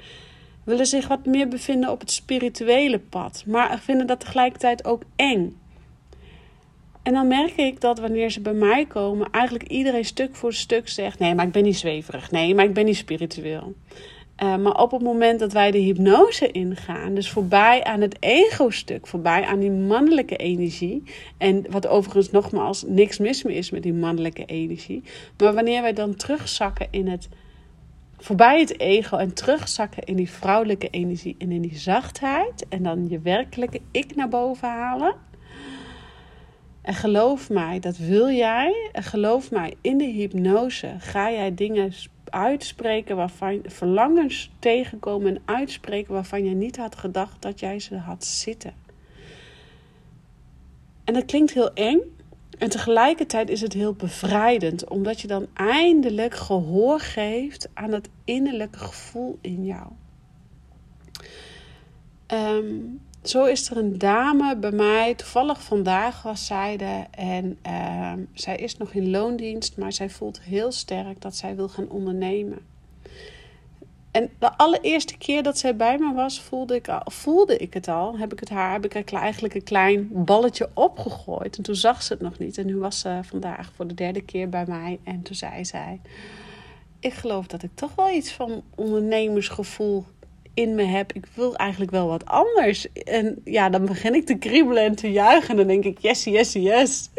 Willen 0.64 0.86
zich 0.86 1.08
wat 1.08 1.26
meer 1.26 1.48
bevinden 1.48 1.92
op 1.92 2.00
het 2.00 2.12
spirituele 2.12 3.00
pad, 3.00 3.44
maar 3.46 3.80
vinden 3.80 4.08
dat 4.08 4.20
tegelijkertijd 4.20 4.86
ook 4.86 5.02
eng. 5.16 5.58
En 7.04 7.14
dan 7.14 7.28
merk 7.28 7.56
ik 7.56 7.82
dat 7.82 8.00
wanneer 8.00 8.30
ze 8.30 8.42
bij 8.42 8.54
mij 8.54 8.86
komen, 8.86 9.28
eigenlijk 9.32 9.68
iedereen 9.68 10.06
stuk 10.06 10.36
voor 10.36 10.54
stuk 10.54 10.90
zegt: 10.90 11.20
Nee, 11.20 11.36
maar 11.36 11.46
ik 11.46 11.52
ben 11.52 11.64
niet 11.64 11.78
zweverig. 11.78 12.32
Nee, 12.32 12.56
maar 12.56 12.66
ik 12.66 12.74
ben 12.74 12.86
niet 12.86 12.98
spiritueel. 12.98 13.74
Uh, 14.44 14.58
maar 14.58 14.82
op 14.82 14.92
het 14.92 15.02
moment 15.02 15.40
dat 15.40 15.54
wij 15.54 15.72
de 15.72 15.78
hypnose 15.78 16.52
ingaan, 16.52 17.14
dus 17.14 17.30
voorbij 17.30 17.84
aan 17.84 18.02
het 18.02 18.18
ego-stuk, 18.20 19.08
voorbij 19.08 19.46
aan 19.46 19.60
die 19.60 19.72
mannelijke 19.72 20.36
energie, 20.36 21.04
en 21.38 21.66
wat 21.70 21.88
overigens 21.88 22.32
nogmaals 22.32 22.84
niks 22.88 23.18
mis 23.18 23.44
mee 23.44 23.56
is 23.56 23.70
met 23.70 23.84
die 23.84 23.94
mannelijke 23.94 24.46
energie, 24.46 25.04
maar 25.38 25.54
wanneer 25.54 25.82
wij 25.82 25.94
dan 25.94 26.16
terugzakken 26.16 26.88
in 26.92 27.08
het, 27.08 27.30
voorbij 28.18 28.60
het 28.60 28.80
ego 28.80 29.18
en 29.18 29.34
terugzakken 29.34 30.04
in 30.04 30.16
die 30.16 30.30
vrouwelijke 30.30 30.90
energie 30.90 31.36
en 31.38 31.52
in 31.52 31.62
die 31.62 31.78
zachtheid, 31.78 32.66
en 32.70 32.84
dan 32.84 33.08
je 33.10 33.20
werkelijke 33.20 33.82
ik 33.92 34.16
naar 34.16 34.30
boven 34.30 34.68
halen. 34.68 35.16
En 36.82 36.94
geloof 36.94 37.50
mij, 37.50 37.80
dat 37.80 37.98
wil 37.98 38.30
jij. 38.30 38.90
En 38.92 39.04
geloof 39.04 39.52
mij, 39.52 39.74
in 39.82 39.98
de 39.98 40.06
hypnose 40.06 40.96
ga 40.98 41.32
jij 41.32 41.56
dingen 41.56 41.94
uitspreken 42.32 43.16
waarvan 43.16 43.62
verlangens 43.66 44.52
tegenkomen 44.60 45.36
en 45.36 45.42
uitspreken 45.46 46.14
waarvan 46.14 46.46
je 46.46 46.56
niet 46.56 46.78
had 46.78 46.96
gedacht 46.96 47.42
dat 47.42 47.60
jij 47.60 47.80
ze 47.80 47.98
had 47.98 48.26
zitten. 48.26 48.74
En 51.04 51.14
dat 51.14 51.26
klinkt 51.26 51.54
heel 51.54 51.74
eng. 51.74 52.00
En 52.58 52.70
tegelijkertijd 52.70 53.50
is 53.50 53.62
het 53.62 53.74
heel 53.74 53.94
bevrijdend, 53.94 54.90
omdat 54.90 55.22
je 55.22 55.28
dan 55.28 55.48
eindelijk 55.54 56.34
gehoor 56.34 57.00
geeft 57.00 57.70
aan 57.74 57.92
het 57.92 58.10
innerlijke 58.24 58.80
gevoel 58.80 59.38
in 59.42 59.66
jou. 59.66 59.88
Um, 62.28 63.02
zo 63.24 63.44
is 63.46 63.70
er 63.70 63.78
een 63.78 63.98
dame 63.98 64.58
bij 64.58 64.72
mij, 64.72 65.16
toevallig 65.16 65.64
vandaag 65.64 66.22
was 66.22 66.46
zij. 66.46 67.08
En 67.12 67.58
uh, 67.68 68.14
zij 68.34 68.56
is 68.56 68.78
nog 68.78 68.94
in 68.94 69.10
loondienst, 69.10 69.78
maar 69.78 69.94
zij 69.94 70.10
voelt 70.10 70.42
heel 70.42 70.72
sterk 70.72 71.22
dat 71.22 71.36
zij 71.36 71.56
wil 71.56 71.70
gaan 71.70 71.90
ondernemen. 71.90 72.60
En 74.12 74.30
de 74.40 74.58
allereerste 74.58 75.18
keer 75.18 75.44
dat 75.44 75.58
zij 75.58 75.76
bij 75.76 75.98
me 75.98 76.14
was, 76.14 76.42
voelde 76.42 76.76
ik, 76.76 76.88
al, 76.88 77.02
voelde 77.06 77.58
ik 77.58 77.74
het 77.74 77.88
al. 77.88 78.18
Heb 78.18 78.34
ik 78.34 78.40
het 78.40 78.50
haar, 78.50 78.72
heb 78.72 78.86
ik 78.86 79.12
eigenlijk 79.12 79.54
een 79.54 79.64
klein 79.64 80.10
balletje 80.12 80.70
opgegooid. 80.74 81.58
En 81.58 81.64
toen 81.64 81.76
zag 81.76 82.04
ze 82.04 82.14
het 82.14 82.22
nog 82.22 82.38
niet. 82.38 82.58
En 82.58 82.66
nu 82.66 82.78
was 82.78 83.00
ze 83.00 83.20
vandaag 83.24 83.72
voor 83.76 83.88
de 83.88 83.94
derde 83.94 84.22
keer 84.22 84.50
bij 84.50 84.66
mij. 84.68 85.00
En 85.04 85.22
toen 85.22 85.36
zei 85.36 85.66
zij: 85.66 86.02
Ik 87.00 87.14
geloof 87.14 87.48
dat 87.48 87.64
ik 87.64 87.72
toch 87.74 87.96
wel 87.96 88.10
iets 88.10 88.32
van 88.32 88.64
ondernemersgevoel 88.76 90.06
in 90.60 90.76
me 90.76 90.84
heb. 90.84 91.14
Ik 91.14 91.26
wil 91.34 91.56
eigenlijk 91.56 91.92
wel 91.92 92.08
wat 92.08 92.26
anders. 92.26 92.92
En 92.94 93.42
ja, 93.44 93.70
dan 93.70 93.86
begin 93.86 94.14
ik 94.14 94.26
te 94.26 94.38
kriebelen 94.38 94.84
en 94.84 94.96
te 94.96 95.12
juichen. 95.12 95.50
En 95.50 95.56
dan 95.56 95.68
denk 95.68 95.84
ik, 95.84 96.00
yes, 96.00 96.24
yes, 96.24 96.54
yes. 96.54 97.10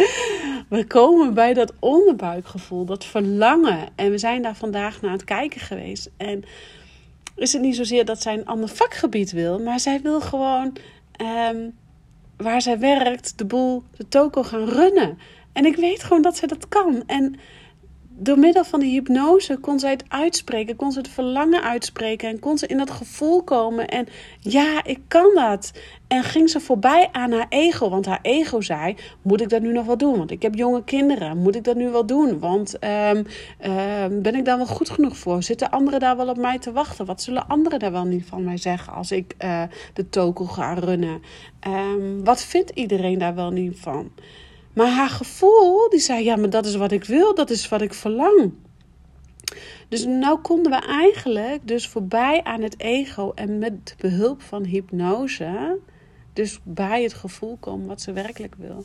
We 0.68 0.86
komen 0.86 1.34
bij 1.34 1.54
dat 1.54 1.72
onderbuikgevoel, 1.78 2.84
dat 2.84 3.04
verlangen. 3.04 3.88
En 3.94 4.10
we 4.10 4.18
zijn 4.18 4.42
daar 4.42 4.56
vandaag 4.56 5.00
naar 5.00 5.12
het 5.12 5.24
kijken 5.24 5.60
geweest. 5.60 6.10
En 6.16 6.44
is 7.36 7.52
het 7.52 7.62
niet 7.62 7.76
zozeer 7.76 8.04
dat 8.04 8.22
zij 8.22 8.34
een 8.34 8.46
ander 8.46 8.68
vakgebied 8.68 9.32
wil, 9.32 9.58
maar 9.58 9.80
zij 9.80 10.00
wil 10.02 10.20
gewoon 10.20 10.76
um, 11.52 11.74
waar 12.36 12.62
zij 12.62 12.78
werkt, 12.78 13.38
de 13.38 13.44
boel, 13.44 13.82
de 13.96 14.08
toko 14.08 14.42
gaan 14.42 14.68
runnen. 14.68 15.18
En 15.52 15.64
ik 15.64 15.76
weet 15.76 16.02
gewoon 16.02 16.22
dat 16.22 16.36
zij 16.36 16.48
dat 16.48 16.68
kan. 16.68 17.02
En 17.06 17.34
door 18.22 18.38
middel 18.38 18.64
van 18.64 18.80
die 18.80 18.92
hypnose 18.92 19.58
kon 19.58 19.78
zij 19.78 19.90
het 19.90 20.04
uitspreken, 20.08 20.76
kon 20.76 20.92
ze 20.92 20.98
het 20.98 21.08
verlangen 21.08 21.62
uitspreken 21.62 22.28
en 22.28 22.38
kon 22.38 22.58
ze 22.58 22.66
in 22.66 22.78
dat 22.78 22.90
gevoel 22.90 23.42
komen. 23.42 23.88
En 23.88 24.06
ja, 24.40 24.84
ik 24.84 24.98
kan 25.08 25.34
dat. 25.34 25.72
En 26.06 26.22
ging 26.22 26.50
ze 26.50 26.60
voorbij 26.60 27.08
aan 27.12 27.32
haar 27.32 27.46
ego, 27.48 27.88
want 27.88 28.06
haar 28.06 28.18
ego 28.22 28.60
zei: 28.60 28.96
Moet 29.22 29.40
ik 29.40 29.48
dat 29.48 29.62
nu 29.62 29.72
nog 29.72 29.86
wel 29.86 29.96
doen? 29.96 30.16
Want 30.16 30.30
ik 30.30 30.42
heb 30.42 30.54
jonge 30.54 30.84
kinderen. 30.84 31.38
Moet 31.38 31.56
ik 31.56 31.64
dat 31.64 31.76
nu 31.76 31.88
wel 31.88 32.06
doen? 32.06 32.38
Want 32.38 32.84
um, 32.84 33.26
um, 33.70 34.22
ben 34.22 34.34
ik 34.34 34.44
daar 34.44 34.56
wel 34.56 34.66
goed 34.66 34.90
genoeg 34.90 35.16
voor? 35.16 35.42
Zitten 35.42 35.70
anderen 35.70 36.00
daar 36.00 36.16
wel 36.16 36.28
op 36.28 36.38
mij 36.38 36.58
te 36.58 36.72
wachten? 36.72 37.06
Wat 37.06 37.22
zullen 37.22 37.48
anderen 37.48 37.78
daar 37.78 37.92
wel 37.92 38.04
niet 38.04 38.26
van 38.26 38.44
mij 38.44 38.56
zeggen 38.56 38.92
als 38.92 39.12
ik 39.12 39.34
uh, 39.44 39.62
de 39.94 40.08
toko 40.08 40.44
ga 40.44 40.74
runnen? 40.74 41.22
Um, 41.66 42.24
wat 42.24 42.44
vindt 42.44 42.70
iedereen 42.70 43.18
daar 43.18 43.34
wel 43.34 43.50
niet 43.50 43.78
van? 43.78 44.10
Maar 44.72 44.88
haar 44.88 45.08
gevoel, 45.08 45.88
die 45.88 46.00
zei, 46.00 46.24
ja, 46.24 46.36
maar 46.36 46.50
dat 46.50 46.66
is 46.66 46.74
wat 46.74 46.92
ik 46.92 47.04
wil, 47.04 47.34
dat 47.34 47.50
is 47.50 47.68
wat 47.68 47.80
ik 47.80 47.94
verlang. 47.94 48.52
Dus 49.88 50.04
nou 50.04 50.38
konden 50.38 50.72
we 50.72 50.78
eigenlijk 50.78 51.68
dus 51.68 51.88
voorbij 51.88 52.42
aan 52.44 52.62
het 52.62 52.80
ego 52.80 53.32
en 53.34 53.58
met 53.58 53.94
behulp 53.98 54.42
van 54.42 54.64
hypnose, 54.64 55.78
dus 56.32 56.60
bij 56.62 57.02
het 57.02 57.14
gevoel 57.14 57.56
komen 57.60 57.86
wat 57.86 58.00
ze 58.00 58.12
werkelijk 58.12 58.54
wil. 58.58 58.84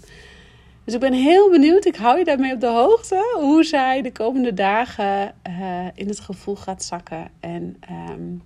Dus 0.84 0.94
ik 0.94 1.00
ben 1.00 1.14
heel 1.14 1.50
benieuwd, 1.50 1.86
ik 1.86 1.96
hou 1.96 2.18
je 2.18 2.24
daarmee 2.24 2.54
op 2.54 2.60
de 2.60 2.68
hoogte, 2.68 3.38
hoe 3.40 3.64
zij 3.64 4.02
de 4.02 4.12
komende 4.12 4.54
dagen 4.54 5.36
uh, 5.48 5.88
in 5.94 6.08
het 6.08 6.20
gevoel 6.20 6.56
gaat 6.56 6.84
zakken. 6.84 7.30
En 7.40 7.78
um, 8.12 8.42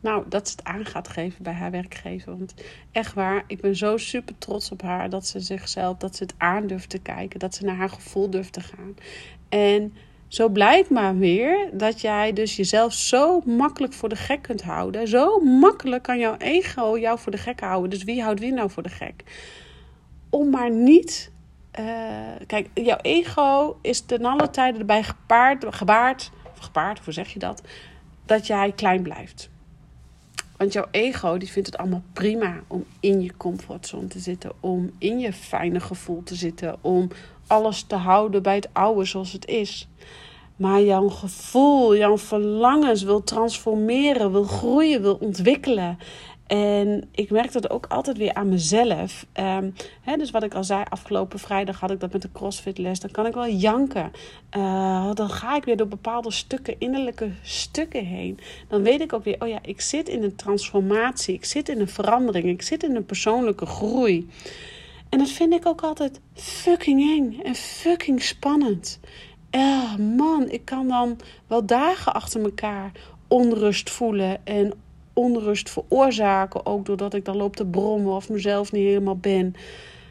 nou, 0.00 0.24
dat 0.28 0.48
ze 0.48 0.56
het 0.56 0.64
aan 0.64 0.84
gaat 0.84 1.08
geven 1.08 1.42
bij 1.42 1.52
haar 1.52 1.70
werkgever. 1.70 2.38
Want 2.38 2.54
echt 2.92 3.14
waar, 3.14 3.44
ik 3.46 3.60
ben 3.60 3.76
zo 3.76 3.96
super 3.96 4.38
trots 4.38 4.70
op 4.70 4.82
haar 4.82 5.10
dat 5.10 5.26
ze 5.26 5.40
zichzelf, 5.40 5.96
dat 5.96 6.16
ze 6.16 6.22
het 6.22 6.34
aan 6.38 6.66
durft 6.66 6.90
te 6.90 6.98
kijken, 6.98 7.38
dat 7.38 7.54
ze 7.54 7.64
naar 7.64 7.76
haar 7.76 7.90
gevoel 7.90 8.30
durft 8.30 8.52
te 8.52 8.60
gaan. 8.60 8.94
En 9.48 9.94
zo 10.28 10.48
blijkt 10.48 10.90
maar 10.90 11.18
weer 11.18 11.70
dat 11.72 12.00
jij 12.00 12.32
dus 12.32 12.56
jezelf 12.56 12.92
zo 12.92 13.40
makkelijk 13.44 13.92
voor 13.92 14.08
de 14.08 14.16
gek 14.16 14.42
kunt 14.42 14.62
houden. 14.62 15.08
Zo 15.08 15.40
makkelijk 15.40 16.02
kan 16.02 16.18
jouw 16.18 16.36
ego 16.36 16.98
jou 16.98 17.18
voor 17.18 17.32
de 17.32 17.38
gek 17.38 17.60
houden. 17.60 17.90
Dus 17.90 18.04
wie 18.04 18.22
houdt 18.22 18.40
wie 18.40 18.52
nou 18.52 18.70
voor 18.70 18.82
de 18.82 18.88
gek? 18.88 19.24
Om 20.28 20.50
maar 20.50 20.70
niet. 20.70 21.32
Uh, 21.80 21.86
kijk, 22.46 22.68
jouw 22.74 22.98
ego 23.02 23.78
is 23.82 24.00
ten 24.00 24.24
alle 24.24 24.50
tijde 24.50 24.78
erbij 24.78 25.02
gepaard, 25.02 25.64
gebaard, 25.68 26.30
gepaard, 26.58 27.04
hoe 27.04 27.12
zeg 27.12 27.32
je 27.32 27.38
dat? 27.38 27.62
Dat 28.26 28.46
jij 28.46 28.72
klein 28.72 29.02
blijft. 29.02 29.50
Want 30.60 30.72
jouw 30.72 30.86
ego 30.90 31.38
die 31.38 31.50
vindt 31.50 31.68
het 31.68 31.78
allemaal 31.78 32.02
prima 32.12 32.60
om 32.66 32.84
in 33.00 33.20
je 33.20 33.36
comfortzone 33.36 34.06
te 34.06 34.18
zitten, 34.18 34.52
om 34.60 34.90
in 34.98 35.18
je 35.18 35.32
fijne 35.32 35.80
gevoel 35.80 36.22
te 36.22 36.34
zitten, 36.34 36.76
om 36.80 37.08
alles 37.46 37.82
te 37.82 37.94
houden 37.94 38.42
bij 38.42 38.54
het 38.54 38.68
oude 38.72 39.04
zoals 39.04 39.32
het 39.32 39.46
is. 39.46 39.88
Maar 40.56 40.80
jouw 40.82 41.08
gevoel, 41.08 41.96
jouw 41.96 42.18
verlangens 42.18 43.02
wil 43.02 43.24
transformeren, 43.24 44.32
wil 44.32 44.44
groeien, 44.44 45.02
wil 45.02 45.14
ontwikkelen. 45.14 45.98
En 46.50 47.08
ik 47.10 47.30
merk 47.30 47.52
dat 47.52 47.70
ook 47.70 47.86
altijd 47.86 48.18
weer 48.18 48.34
aan 48.34 48.48
mezelf. 48.48 49.26
Um, 49.40 49.74
hè, 50.00 50.16
dus 50.16 50.30
wat 50.30 50.42
ik 50.42 50.54
al 50.54 50.64
zei, 50.64 50.84
afgelopen 50.88 51.38
vrijdag 51.38 51.80
had 51.80 51.90
ik 51.90 52.00
dat 52.00 52.12
met 52.12 52.22
de 52.22 52.32
CrossFit-les. 52.32 53.00
Dan 53.00 53.10
kan 53.10 53.26
ik 53.26 53.34
wel 53.34 53.48
janken. 53.48 54.12
Uh, 54.56 55.10
dan 55.14 55.28
ga 55.30 55.56
ik 55.56 55.64
weer 55.64 55.76
door 55.76 55.88
bepaalde 55.88 56.30
stukken, 56.30 56.74
innerlijke 56.78 57.30
stukken 57.42 58.04
heen. 58.04 58.38
Dan 58.68 58.82
weet 58.82 59.00
ik 59.00 59.12
ook 59.12 59.24
weer, 59.24 59.36
oh 59.38 59.48
ja, 59.48 59.58
ik 59.62 59.80
zit 59.80 60.08
in 60.08 60.22
een 60.22 60.36
transformatie. 60.36 61.34
Ik 61.34 61.44
zit 61.44 61.68
in 61.68 61.80
een 61.80 61.88
verandering. 61.88 62.48
Ik 62.48 62.62
zit 62.62 62.82
in 62.82 62.96
een 62.96 63.06
persoonlijke 63.06 63.66
groei. 63.66 64.28
En 65.08 65.18
dat 65.18 65.28
vind 65.28 65.52
ik 65.52 65.66
ook 65.66 65.80
altijd 65.80 66.20
fucking 66.34 67.00
eng 67.00 67.40
en 67.42 67.54
fucking 67.54 68.22
spannend. 68.22 69.00
Ja, 69.50 69.96
man, 69.96 70.48
ik 70.48 70.64
kan 70.64 70.88
dan 70.88 71.18
wel 71.46 71.66
dagen 71.66 72.14
achter 72.14 72.42
elkaar 72.42 72.92
onrust 73.28 73.90
voelen 73.90 74.46
en 74.46 74.72
onrust 75.12 75.70
veroorzaken. 75.70 76.66
Ook 76.66 76.86
doordat 76.86 77.14
ik 77.14 77.24
dan 77.24 77.36
loop 77.36 77.56
te 77.56 77.66
brommen 77.66 78.14
of 78.14 78.28
mezelf 78.28 78.72
niet 78.72 78.86
helemaal 78.86 79.16
ben. 79.16 79.54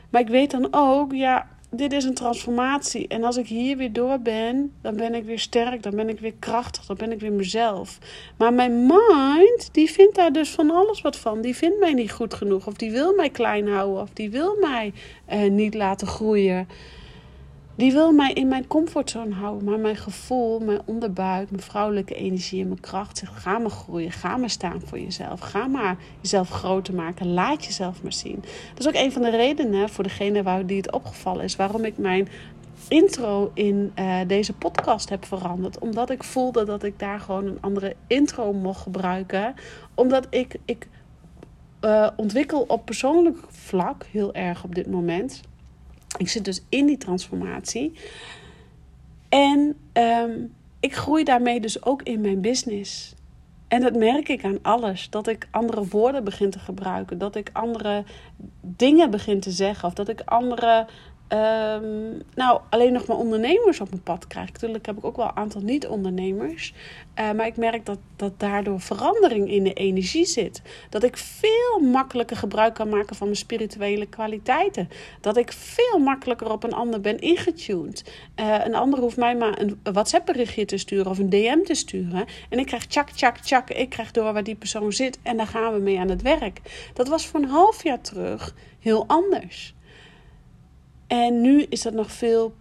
Maar 0.10 0.22
ik 0.22 0.28
weet 0.28 0.52
dan 0.52 0.68
ook, 0.72 1.14
ja, 1.14 1.48
dit 1.72 1.94
is 1.94 2.04
een 2.04 2.14
transformatie. 2.14 3.08
En 3.08 3.24
als 3.24 3.38
ik 3.38 3.48
hier 3.48 3.78
weer 3.78 3.94
door 3.94 4.20
ben, 4.20 4.74
dan 4.82 4.96
ben 4.96 5.16
ik 5.16 5.24
weer 5.24 5.40
sterk, 5.40 5.84
dan 5.84 5.96
ben 5.96 6.10
ik 6.10 6.20
weer 6.20 6.34
krachtig, 6.40 6.86
dan 6.86 6.96
ben 6.96 7.12
ik 7.12 7.20
weer 7.20 7.34
mezelf. 7.34 7.98
Maar 8.38 8.54
mijn 8.54 8.86
mind, 8.86 9.70
die 9.72 9.92
vindt 9.92 10.16
daar 10.16 10.32
dus 10.32 10.50
van 10.50 10.72
alles 10.72 11.02
wat 11.02 11.18
van. 11.18 11.42
Die 11.42 11.56
vindt 11.56 11.80
mij 11.80 11.94
niet 11.94 12.12
goed 12.12 12.34
genoeg, 12.34 12.68
of 12.68 12.74
die 12.74 12.92
wil 12.92 13.16
mij 13.16 13.30
klein 13.30 13.68
houden, 13.68 14.02
of 14.02 14.10
die 14.14 14.30
wil 14.30 14.58
mij 14.60 14.94
eh, 15.26 15.50
niet 15.50 15.74
laten 15.74 16.08
groeien. 16.08 16.68
Die 17.80 17.92
wil 17.92 18.12
mij 18.12 18.34
in 18.34 18.48
mijn 18.48 18.68
comfortzone 18.68 19.34
houden. 19.34 19.70
Maar 19.70 19.80
mijn 19.80 19.96
gevoel, 19.96 20.60
mijn 20.60 20.82
onderbuik, 20.86 21.52
mijn 21.52 21.64
vrouwelijke 21.64 22.16
energie 22.16 22.62
en 22.62 22.68
mijn 22.68 22.80
kracht 22.80 23.24
ga 23.34 23.58
maar 23.58 23.70
groeien. 23.70 24.12
Ga 24.12 24.38
maar 24.38 24.50
staan 24.50 24.82
voor 24.86 25.00
jezelf. 25.00 25.40
Ga 25.40 25.68
maar 25.68 25.98
jezelf 26.22 26.50
groter 26.50 26.94
maken. 26.94 27.34
Laat 27.34 27.66
jezelf 27.66 28.04
maar 28.04 28.14
zien. 28.14 28.44
Dat 28.70 28.80
is 28.80 28.88
ook 28.88 29.04
een 29.04 29.12
van 29.12 29.22
de 29.22 29.30
redenen 29.30 29.90
voor 29.90 30.04
degene 30.04 30.44
waar 30.44 30.66
die 30.66 30.78
het 30.78 30.92
opgevallen 30.92 31.44
is. 31.44 31.56
Waarom 31.56 31.86
ik 31.86 31.98
mijn 31.98 32.28
intro 32.88 33.52
in 33.54 33.92
uh, 34.00 34.16
deze 34.28 34.54
podcast 34.54 35.10
heb 35.10 35.26
veranderd. 35.26 35.80
Omdat 35.80 36.10
ik 36.10 36.24
voelde 36.24 36.66
dat 36.66 36.84
ik 36.84 37.00
daar 37.00 37.20
gewoon 37.20 37.46
een 37.46 37.62
andere 37.62 37.96
intro 38.08 38.54
mocht 38.54 38.82
gebruiken. 38.82 39.54
Omdat 39.94 40.28
ik, 40.30 40.56
ik 40.66 40.88
uh, 41.82 42.08
ontwikkel 42.16 42.66
op 42.68 42.86
persoonlijk 42.86 43.38
vlak 43.48 44.06
heel 44.12 44.34
erg 44.34 44.64
op 44.64 44.76
dit 44.76 44.88
moment. 44.88 45.42
Ik 46.18 46.30
zit 46.30 46.46
dus 46.46 46.62
in 46.70 46.86
die 46.86 46.98
transformatie. 46.98 47.94
En 49.30 49.78
um, 49.94 50.54
ik 50.80 50.96
groei 50.96 51.24
daarmee 51.24 51.60
dus 51.60 51.84
ook 51.84 52.02
in 52.04 52.22
mijn 52.22 52.42
business. 52.42 53.14
En 53.68 53.82
dat 53.82 53.96
merk 53.96 54.30
ik 54.30 54.44
aan 54.44 54.60
alles. 54.62 55.10
Dat 55.10 55.28
ik 55.28 55.48
andere 55.52 55.88
woorden 55.88 56.24
begin 56.24 56.50
te 56.50 56.60
gebruiken. 56.60 57.18
Dat 57.18 57.36
ik 57.36 57.50
andere 57.54 58.04
dingen 58.62 59.12
begin 59.12 59.40
te 59.40 59.52
zeggen. 59.52 59.88
Of 59.88 59.94
dat 59.94 60.10
ik 60.10 60.22
andere 60.26 60.88
Um, 61.34 62.22
nou, 62.36 62.62
alleen 62.70 62.94
nog 62.94 63.08
maar 63.08 63.18
ondernemers 63.18 63.80
op 63.80 63.90
mijn 63.90 64.04
pad 64.04 64.28
krijg. 64.28 64.52
Natuurlijk 64.52 64.86
heb 64.86 64.98
ik 64.98 65.06
ook 65.06 65.18
wel 65.18 65.26
een 65.26 65.36
aantal 65.36 65.62
niet-ondernemers. 65.62 66.74
Uh, 67.20 67.32
maar 67.32 67.46
ik 67.46 67.58
merk 67.58 67.86
dat, 67.86 68.00
dat 68.16 68.40
daardoor 68.40 68.82
verandering 68.82 69.52
in 69.52 69.64
de 69.64 69.74
energie 69.74 70.26
zit. 70.26 70.62
Dat 70.90 71.04
ik 71.04 71.18
veel 71.18 71.80
makkelijker 71.80 72.38
gebruik 72.38 72.74
kan 72.74 72.90
maken 72.90 73.16
van 73.16 73.28
mijn 73.28 73.40
spirituele 73.40 74.06
kwaliteiten. 74.06 74.90
Dat 75.22 75.38
ik 75.38 75.52
veel 75.52 76.00
makkelijker 76.00 76.52
op 76.52 76.64
een 76.64 76.74
ander 76.74 77.02
ben 77.02 77.20
ingetuned. 77.20 78.04
Uh, 78.40 78.66
een 78.66 78.76
ander 78.76 79.00
hoeft 79.00 79.18
mij 79.18 79.36
maar 79.36 79.60
een 79.60 79.80
WhatsApp-berichtje 79.84 80.66
te 80.66 80.78
sturen 80.78 81.12
of 81.12 81.20
een 81.20 81.30
DM 81.30 81.64
te 81.64 81.74
sturen. 81.74 82.26
En 82.50 82.60
ik 82.60 82.66
krijg 82.66 82.86
tjak, 82.86 83.10
tjak, 83.10 83.38
tjak. 83.38 83.70
Ik 83.70 83.90
krijg 83.90 84.12
door 84.12 84.34
waar 84.34 84.44
die 84.44 84.56
persoon 84.56 84.94
zit. 84.94 85.20
En 85.24 85.38
daar 85.38 85.48
gaan 85.48 85.74
we 85.74 85.80
mee 85.80 86.00
aan 86.00 86.10
het 86.10 86.22
werk. 86.22 86.90
Dat 86.94 87.08
was 87.08 87.28
voor 87.28 87.40
een 87.40 87.50
half 87.50 87.84
jaar 87.84 88.02
terug 88.02 88.56
heel 88.80 89.04
anders. 89.08 89.74
En 91.10 91.42
nu 91.42 91.64
is 91.64 91.82
dat 91.82 91.94
nog 91.94 92.12
veel 92.12 92.54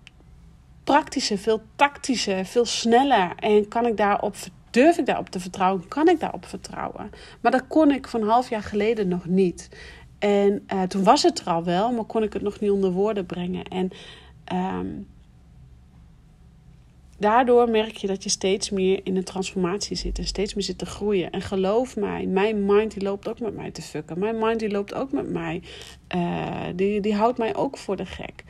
praktischer, 0.85 1.39
veel 1.39 1.63
tactischer, 1.77 2.45
veel 2.45 2.65
sneller. 2.65 3.33
En 3.37 3.69
kan 3.69 3.87
ik 3.87 3.97
daarop, 3.97 4.35
durf 4.71 4.99
ik 4.99 5.07
daarop 5.07 5.29
te 5.29 5.41
vertrouwen? 5.41 5.89
Kan 5.89 6.09
ik 6.09 6.21
daarop 6.21 6.47
vertrouwen? 6.47 7.11
Maar 7.41 7.53
dat 7.53 7.67
kon 7.67 7.91
ik 7.91 8.09
van 8.09 8.21
een 8.23 8.29
half 8.29 8.49
jaar 8.49 8.63
geleden 8.63 9.09
nog 9.09 9.27
niet. 9.27 9.69
En 10.19 10.67
uh, 10.75 10.83
toen 10.83 11.05
was 11.05 11.23
het 11.23 11.41
er 11.41 11.47
al 11.47 11.65
wel, 11.65 11.93
maar 11.93 12.05
kon 12.05 12.23
ik 12.23 12.33
het 12.33 12.43
nog 12.43 12.61
niet 12.61 12.71
onder 12.71 12.91
woorden 12.91 13.27
brengen. 13.27 13.65
En 13.65 13.91
um, 14.53 15.07
daardoor 17.19 17.71
merk 17.71 17.97
je 17.97 18.07
dat 18.07 18.23
je 18.23 18.29
steeds 18.29 18.71
meer 18.71 19.01
in 19.03 19.17
een 19.17 19.25
transformatie 19.25 19.97
zit 19.97 20.19
en 20.19 20.27
steeds 20.27 20.55
meer 20.55 20.65
zit 20.65 20.79
te 20.79 20.87
groeien. 20.87 21.31
En 21.31 21.41
geloof 21.41 21.97
mij, 21.97 22.27
mijn 22.27 22.67
mind 22.67 22.93
die 22.93 23.03
loopt 23.03 23.29
ook 23.29 23.41
met 23.41 23.57
mij 23.57 23.71
te 23.71 23.83
fucken. 23.83 24.19
Mijn 24.19 24.39
mind 24.39 24.59
die 24.59 24.71
loopt 24.71 24.95
ook 24.95 25.13
met 25.13 25.31
mij. 25.31 25.63
Uh, 26.15 26.65
die, 26.75 27.01
die 27.01 27.15
houdt 27.15 27.39
mij 27.39 27.57
ook 27.57 27.77
voor 27.77 27.97
de 27.97 28.07
gek. 28.07 28.45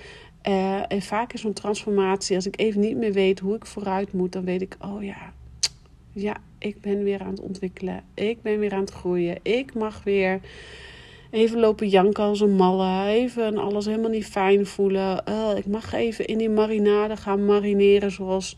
Uh, 0.49 0.93
en 0.93 1.03
vaak 1.03 1.33
is 1.33 1.41
zo'n 1.41 1.53
transformatie, 1.53 2.37
als 2.37 2.47
ik 2.47 2.61
even 2.61 2.81
niet 2.81 2.97
meer 2.97 3.13
weet 3.13 3.39
hoe 3.39 3.55
ik 3.55 3.67
vooruit 3.67 4.13
moet, 4.13 4.33
dan 4.33 4.45
weet 4.45 4.63
ik, 4.63 4.77
oh 4.81 5.05
ja, 5.05 5.33
ja, 6.13 6.37
ik 6.59 6.81
ben 6.81 7.03
weer 7.03 7.21
aan 7.21 7.31
het 7.31 7.41
ontwikkelen. 7.41 8.05
Ik 8.15 8.43
ben 8.43 8.59
weer 8.59 8.73
aan 8.73 8.81
het 8.81 8.91
groeien. 8.91 9.39
Ik 9.43 9.75
mag 9.75 10.05
weer 10.05 10.41
Even 11.31 11.61
lopen 11.61 11.89
janken 11.89 12.25
als 12.25 12.41
een 12.41 12.55
malle. 12.55 13.07
Even 13.07 13.59
alles 13.59 13.87
helemaal 13.87 14.11
niet 14.11 14.27
fijn 14.27 14.67
voelen. 14.67 15.23
Uh, 15.29 15.51
ik 15.57 15.67
mag 15.67 15.93
even 15.93 16.27
in 16.27 16.39
die 16.39 16.51
marinade 16.51 17.17
gaan 17.17 17.45
marineren 17.45 18.11
zoals... 18.11 18.57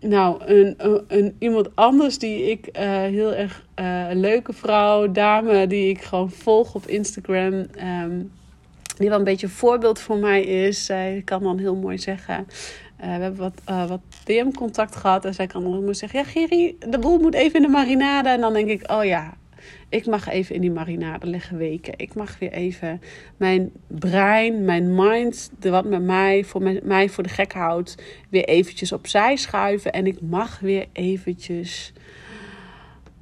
Nou, 0.00 0.44
een, 0.44 0.74
een, 1.08 1.36
iemand 1.38 1.68
anders 1.74 2.18
die 2.18 2.50
ik 2.50 2.66
uh, 2.66 2.82
heel 3.00 3.34
erg 3.34 3.66
uh, 3.80 4.06
leuke 4.12 4.52
vrouw, 4.52 5.12
dame, 5.12 5.66
die 5.66 5.88
ik 5.88 6.02
gewoon 6.02 6.30
volg 6.30 6.74
op 6.74 6.86
Instagram. 6.86 7.66
Um, 8.02 8.32
die 8.98 9.08
wel 9.08 9.18
een 9.18 9.24
beetje 9.24 9.46
een 9.46 9.52
voorbeeld 9.52 10.00
voor 10.00 10.16
mij 10.16 10.42
is. 10.42 10.84
Zij 10.84 11.22
kan 11.24 11.42
dan 11.42 11.58
heel 11.58 11.74
mooi 11.74 11.98
zeggen. 11.98 12.46
We 12.96 13.06
hebben 13.06 13.36
wat, 13.36 13.88
wat 13.88 14.00
DM-contact 14.24 14.96
gehad. 14.96 15.24
En 15.24 15.34
zij 15.34 15.46
kan 15.46 15.62
dan 15.62 15.72
heel 15.72 15.82
mooi 15.82 15.94
zeggen: 15.94 16.18
Ja, 16.18 16.24
Giri, 16.24 16.76
de 16.88 16.98
boel 16.98 17.18
moet 17.18 17.34
even 17.34 17.56
in 17.56 17.62
de 17.62 17.68
marinade. 17.68 18.28
En 18.28 18.40
dan 18.40 18.52
denk 18.52 18.68
ik: 18.68 18.90
Oh 18.90 19.04
ja, 19.04 19.34
ik 19.88 20.06
mag 20.06 20.28
even 20.28 20.54
in 20.54 20.60
die 20.60 20.70
marinade 20.70 21.26
liggen 21.26 21.56
weken. 21.56 21.94
Ik 21.96 22.14
mag 22.14 22.38
weer 22.38 22.52
even 22.52 23.00
mijn 23.36 23.70
brein, 23.86 24.64
mijn 24.64 24.94
mind, 24.94 25.50
de 25.58 25.70
wat 25.70 25.84
met 25.84 26.02
mij 26.02 26.44
voor, 26.44 26.62
mij 26.82 27.08
voor 27.08 27.22
de 27.22 27.28
gek 27.28 27.52
houdt, 27.52 27.94
weer 28.28 28.44
eventjes 28.44 28.92
opzij 28.92 29.36
schuiven. 29.36 29.92
En 29.92 30.06
ik 30.06 30.20
mag 30.20 30.58
weer 30.60 30.86
eventjes, 30.92 31.92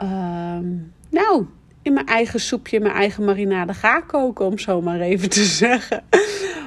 um, 0.03 0.93
nou, 1.11 1.47
in 1.83 1.93
mijn 1.93 2.07
eigen 2.07 2.41
soepje, 2.41 2.81
mijn 2.81 2.95
eigen 2.95 3.25
marinade 3.25 3.75
ga 3.75 4.01
koken, 4.01 4.47
om 4.47 4.59
zo 4.59 4.81
maar 4.81 5.01
even 5.01 5.31
te 5.31 5.45
zeggen. 5.65 6.05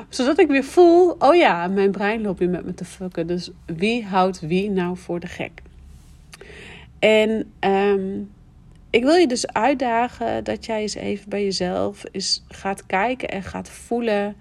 Zodat 0.10 0.40
ik 0.40 0.48
weer 0.48 0.64
voel, 0.64 1.16
oh 1.20 1.36
ja, 1.36 1.68
mijn 1.68 1.92
brein 1.92 2.22
loopt 2.22 2.40
weer 2.40 2.50
met 2.50 2.66
me 2.66 2.74
te 2.74 2.86
fucken. 2.86 3.28
Dus 3.28 3.52
wie 3.66 4.06
houdt 4.06 4.40
wie 4.40 4.70
nou 4.70 4.98
voor 4.98 5.20
de 5.20 5.28
gek? 5.28 5.62
En 7.00 7.52
um, 7.60 8.30
ik 8.98 9.04
wil 9.04 9.16
je 9.16 9.28
dus 9.28 9.48
uitdagen 9.48 10.44
dat 10.44 10.66
jij 10.66 10.82
eens 10.82 10.96
even 10.96 11.30
bij 11.30 11.44
jezelf 11.44 12.04
eens 12.12 12.44
gaat 12.48 12.86
kijken 12.86 13.30
en 13.30 13.44
gaat 13.44 13.70
voelen. 13.70 14.36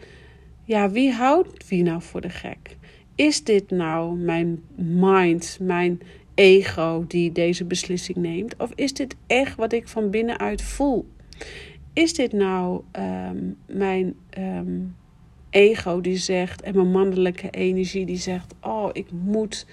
ja, 0.65 0.91
wie 0.91 1.13
houdt 1.13 1.69
wie 1.69 1.83
nou 1.83 2.03
voor 2.03 2.21
de 2.21 2.31
gek? 2.31 2.77
Is 3.15 3.45
dit 3.45 3.71
nou 3.71 4.17
mijn 4.17 4.63
mind, 4.75 5.59
mijn 5.61 6.01
ego 6.35 7.05
die 7.09 7.33
deze 7.33 7.65
beslissing 7.65 8.17
neemt? 8.17 8.57
Of 8.57 8.73
is 8.75 8.93
dit 8.93 9.17
echt 9.27 9.57
wat 9.57 9.73
ik 9.73 9.89
van 9.89 10.11
binnenuit 10.11 10.63
voel? 10.63 11.09
Is 11.93 12.15
dit 12.15 12.33
nou 12.33 12.83
ehm, 12.93 13.37
mijn 13.67 14.15
ehm, 14.31 14.81
ego 15.51 16.01
die 16.01 16.17
zegt 16.17 16.63
en 16.63 16.75
mijn 16.75 16.91
mannelijke 16.91 17.51
energie 17.51 18.07
die 18.07 18.19
zegt: 18.19 18.55
Oh, 18.61 18.89
ik 18.93 19.11
moet 19.11 19.67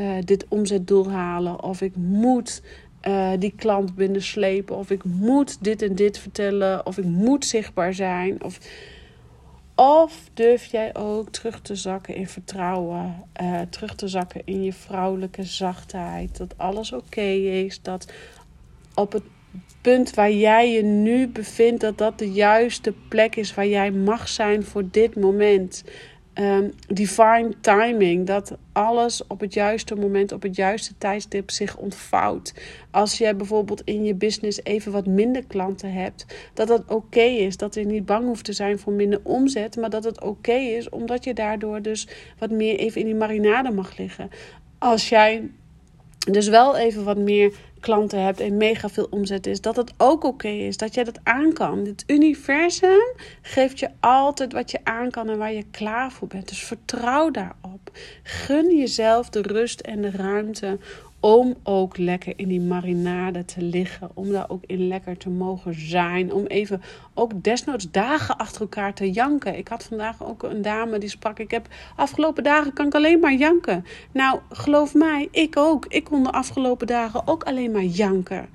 uh, 0.00 0.12
dit 0.24 0.46
omzetdoel 0.48 1.10
halen, 1.10 1.62
of 1.62 1.80
ik 1.80 1.96
moet 1.96 2.62
uh, 3.08 3.30
die 3.38 3.52
klant 3.56 3.94
binnenslepen, 3.94 4.76
of 4.76 4.90
ik 4.90 5.04
moet 5.04 5.64
dit 5.64 5.82
en 5.82 5.94
dit 5.94 6.18
vertellen, 6.18 6.86
of 6.86 6.98
ik 6.98 7.04
moet 7.04 7.44
zichtbaar 7.44 7.94
zijn. 7.94 8.42
Of, 8.44 8.58
of 9.74 10.30
durf 10.34 10.64
jij 10.64 10.96
ook 10.96 11.30
terug 11.30 11.60
te 11.60 11.74
zakken 11.74 12.14
in 12.14 12.28
vertrouwen, 12.28 13.24
uh, 13.42 13.60
terug 13.60 13.94
te 13.94 14.08
zakken 14.08 14.42
in 14.44 14.62
je 14.62 14.72
vrouwelijke 14.72 15.44
zachtheid, 15.44 16.36
dat 16.36 16.54
alles 16.56 16.92
oké 16.92 17.20
is, 17.20 17.82
dat 17.82 18.12
op 18.94 19.12
het 19.12 19.24
punt 19.80 20.14
waar 20.14 20.32
jij 20.32 20.72
je 20.72 20.82
nu 20.82 21.28
bevindt, 21.28 21.80
dat 21.80 21.98
dat 21.98 22.18
de 22.18 22.32
juiste 22.32 22.94
plek 23.08 23.36
is 23.36 23.54
waar 23.54 23.66
jij 23.66 23.90
mag 23.90 24.28
zijn 24.28 24.62
voor 24.62 24.84
dit 24.90 25.16
moment. 25.16 25.84
Um, 26.40 26.72
divine 26.88 27.52
timing, 27.60 28.26
dat 28.26 28.56
alles 28.72 29.26
op 29.26 29.40
het 29.40 29.54
juiste 29.54 29.94
moment, 29.94 30.32
op 30.32 30.42
het 30.42 30.56
juiste 30.56 30.94
tijdstip 30.98 31.50
zich 31.50 31.76
ontvouwt. 31.76 32.54
Als 32.90 33.18
jij 33.18 33.36
bijvoorbeeld 33.36 33.82
in 33.84 34.04
je 34.04 34.14
business 34.14 34.60
even 34.62 34.92
wat 34.92 35.06
minder 35.06 35.44
klanten 35.44 35.92
hebt, 35.92 36.26
dat 36.54 36.68
dat 36.68 36.84
oké 36.88 37.20
is. 37.20 37.56
Dat 37.56 37.74
je 37.74 37.86
niet 37.86 38.06
bang 38.06 38.26
hoeft 38.26 38.44
te 38.44 38.52
zijn 38.52 38.78
voor 38.78 38.92
minder 38.92 39.20
omzet, 39.22 39.76
maar 39.76 39.90
dat 39.90 40.04
het 40.04 40.22
oké 40.22 40.52
is, 40.52 40.88
omdat 40.88 41.24
je 41.24 41.34
daardoor 41.34 41.82
dus 41.82 42.08
wat 42.38 42.50
meer 42.50 42.78
even 42.78 43.00
in 43.00 43.06
die 43.06 43.14
marinade 43.14 43.70
mag 43.70 43.96
liggen. 43.96 44.30
Als 44.78 45.08
jij 45.08 45.50
dus 46.26 46.48
wel 46.48 46.76
even 46.76 47.04
wat 47.04 47.16
meer 47.16 47.52
klanten 47.80 48.22
hebt 48.22 48.40
en 48.40 48.56
mega 48.56 48.88
veel 48.88 49.06
omzet 49.10 49.46
is, 49.46 49.60
dat 49.60 49.76
het 49.76 49.92
ook 49.96 50.24
oké 50.24 50.48
is, 50.48 50.76
dat 50.76 50.94
jij 50.94 51.04
dat 51.04 51.20
aan 51.22 51.52
kan. 51.52 51.78
Het 51.86 52.04
universum 52.06 53.14
geeft 53.42 53.78
je 53.78 53.88
altijd 54.00 54.52
wat 54.52 54.70
je 54.70 54.78
aan 54.84 55.10
kan 55.10 55.28
en 55.28 55.38
waar 55.38 55.52
je 55.52 55.64
klaar 55.70 56.12
voor 56.12 56.28
bent. 56.28 56.48
Dus 56.48 56.64
vertrouw 56.64 57.30
daarop. 57.30 57.90
Gun 58.22 58.76
jezelf 58.76 59.28
de 59.28 59.42
rust 59.42 59.80
en 59.80 60.02
de 60.02 60.10
ruimte 60.10 60.78
om 61.20 61.54
ook 61.62 61.98
lekker 61.98 62.32
in 62.36 62.48
die 62.48 62.60
marinade 62.60 63.44
te 63.44 63.62
liggen. 63.62 64.10
Om 64.14 64.30
daar 64.30 64.50
ook 64.50 64.64
in 64.66 64.88
lekker 64.88 65.16
te 65.16 65.28
mogen 65.28 65.74
zijn. 65.74 66.32
Om 66.32 66.46
even 66.46 66.82
ook 67.14 67.42
desnoods 67.42 67.90
dagen 67.90 68.36
achter 68.36 68.60
elkaar 68.60 68.94
te 68.94 69.10
janken. 69.10 69.58
Ik 69.58 69.68
had 69.68 69.84
vandaag 69.84 70.24
ook 70.24 70.42
een 70.42 70.62
dame 70.62 70.98
die 70.98 71.08
sprak. 71.08 71.38
Ik 71.38 71.50
heb 71.50 71.68
afgelopen 71.96 72.42
dagen 72.42 72.72
kan 72.72 72.86
ik 72.86 72.94
alleen 72.94 73.20
maar 73.20 73.34
janken. 73.34 73.84
Nou, 74.12 74.40
geloof 74.50 74.94
mij, 74.94 75.28
ik 75.30 75.56
ook. 75.56 75.86
Ik 75.88 76.04
kon 76.04 76.22
de 76.22 76.32
afgelopen 76.32 76.86
dagen 76.86 77.26
ook 77.26 77.42
alleen 77.42 77.70
maar 77.70 77.84
janken. 77.84 78.48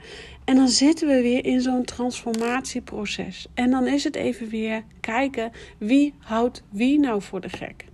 En 0.46 0.56
dan 0.56 0.68
zitten 0.68 1.08
we 1.08 1.22
weer 1.22 1.46
in 1.46 1.62
zo'n 1.62 1.84
transformatieproces. 1.84 3.48
En 3.54 3.72
dan 3.72 3.88
is 3.88 4.04
het 4.04 4.16
even 4.16 4.50
weer 4.50 4.84
kijken 5.00 5.52
wie 5.78 6.14
houdt 6.20 6.64
wie 6.70 7.00
nou 7.00 7.22
voor 7.22 7.42
de 7.42 7.50
gek. 7.50 7.86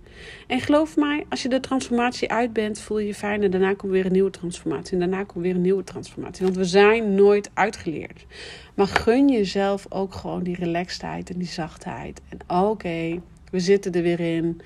En 0.46 0.60
geloof 0.60 0.96
mij, 0.96 1.24
als 1.28 1.42
je 1.42 1.48
de 1.48 1.60
transformatie 1.60 2.30
uit 2.30 2.52
bent, 2.52 2.80
voel 2.80 2.98
je 2.98 3.06
je 3.06 3.14
fijn. 3.14 3.42
En 3.42 3.50
daarna 3.50 3.74
komt 3.74 3.92
weer 3.92 4.06
een 4.06 4.12
nieuwe 4.12 4.30
transformatie. 4.30 4.92
En 4.92 4.98
daarna 4.98 5.24
komt 5.24 5.44
weer 5.44 5.54
een 5.54 5.60
nieuwe 5.60 5.84
transformatie. 5.84 6.44
Want 6.44 6.56
we 6.56 6.64
zijn 6.64 7.14
nooit 7.14 7.50
uitgeleerd. 7.54 8.26
Maar 8.74 8.86
gun 8.86 9.28
jezelf 9.28 9.86
ook 9.88 10.14
gewoon 10.14 10.42
die 10.42 10.56
relaxedheid 10.56 11.30
en 11.30 11.38
die 11.38 11.48
zachtheid. 11.48 12.20
En 12.28 12.58
oké, 12.58 13.20
we 13.50 13.60
zitten 13.60 13.92
er 13.92 14.02
weer 14.02 14.20
in. 14.20 14.60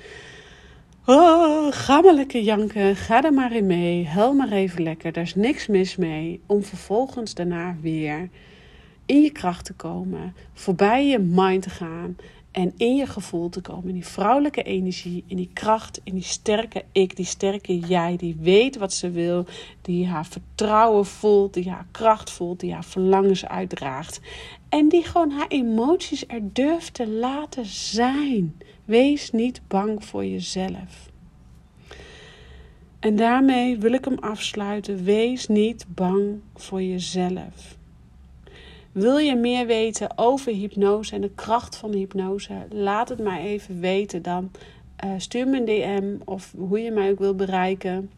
Oh, 1.06 1.72
ga 1.72 2.00
lekker 2.00 2.40
janken. 2.40 2.96
Ga 2.96 3.24
er 3.24 3.32
maar 3.32 3.52
in 3.52 3.66
mee. 3.66 4.06
Huil 4.06 4.32
maar 4.32 4.52
even 4.52 4.82
lekker. 4.82 5.12
Daar 5.12 5.24
is 5.24 5.34
niks 5.34 5.66
mis 5.66 5.96
mee. 5.96 6.40
Om 6.46 6.62
vervolgens 6.62 7.34
daarna 7.34 7.76
weer 7.80 8.28
in 9.06 9.22
je 9.22 9.30
kracht 9.30 9.64
te 9.64 9.72
komen. 9.72 10.34
Voorbij 10.52 11.06
je 11.06 11.18
mind 11.18 11.62
te 11.62 11.70
gaan. 11.70 12.16
En 12.56 12.72
in 12.76 12.96
je 12.96 13.06
gevoel 13.06 13.48
te 13.48 13.60
komen, 13.60 13.88
in 13.88 13.94
die 13.94 14.06
vrouwelijke 14.06 14.62
energie, 14.62 15.24
in 15.26 15.36
die 15.36 15.50
kracht, 15.52 16.00
in 16.04 16.14
die 16.14 16.22
sterke 16.22 16.84
ik, 16.92 17.16
die 17.16 17.24
sterke 17.24 17.78
jij, 17.78 18.16
die 18.16 18.36
weet 18.40 18.76
wat 18.76 18.92
ze 18.92 19.10
wil, 19.10 19.44
die 19.82 20.06
haar 20.06 20.26
vertrouwen 20.26 21.06
voelt, 21.06 21.54
die 21.54 21.70
haar 21.70 21.86
kracht 21.90 22.30
voelt, 22.30 22.60
die 22.60 22.72
haar 22.72 22.84
verlangens 22.84 23.46
uitdraagt. 23.46 24.20
En 24.68 24.88
die 24.88 25.04
gewoon 25.04 25.30
haar 25.30 25.48
emoties 25.48 26.24
er 26.26 26.52
durft 26.52 26.94
te 26.94 27.08
laten 27.08 27.66
zijn. 27.66 28.56
Wees 28.84 29.30
niet 29.30 29.60
bang 29.68 30.04
voor 30.04 30.24
jezelf. 30.24 31.10
En 33.00 33.16
daarmee 33.16 33.78
wil 33.78 33.92
ik 33.92 34.04
hem 34.04 34.18
afsluiten. 34.18 35.04
Wees 35.04 35.48
niet 35.48 35.86
bang 35.88 36.40
voor 36.54 36.82
jezelf. 36.82 37.75
Wil 38.96 39.16
je 39.16 39.36
meer 39.36 39.66
weten 39.66 40.18
over 40.18 40.52
hypnose 40.52 41.14
en 41.14 41.20
de 41.20 41.30
kracht 41.34 41.76
van 41.76 41.92
hypnose? 41.92 42.54
Laat 42.70 43.08
het 43.08 43.18
mij 43.18 43.40
even 43.40 43.80
weten. 43.80 44.22
Dan 44.22 44.50
uh, 45.04 45.10
stuur 45.16 45.48
me 45.48 45.58
een 45.58 45.64
DM 45.64 46.30
of 46.30 46.52
hoe 46.56 46.80
je 46.80 46.90
mij 46.90 47.10
ook 47.10 47.18
wil 47.18 47.34
bereiken. 47.34 48.10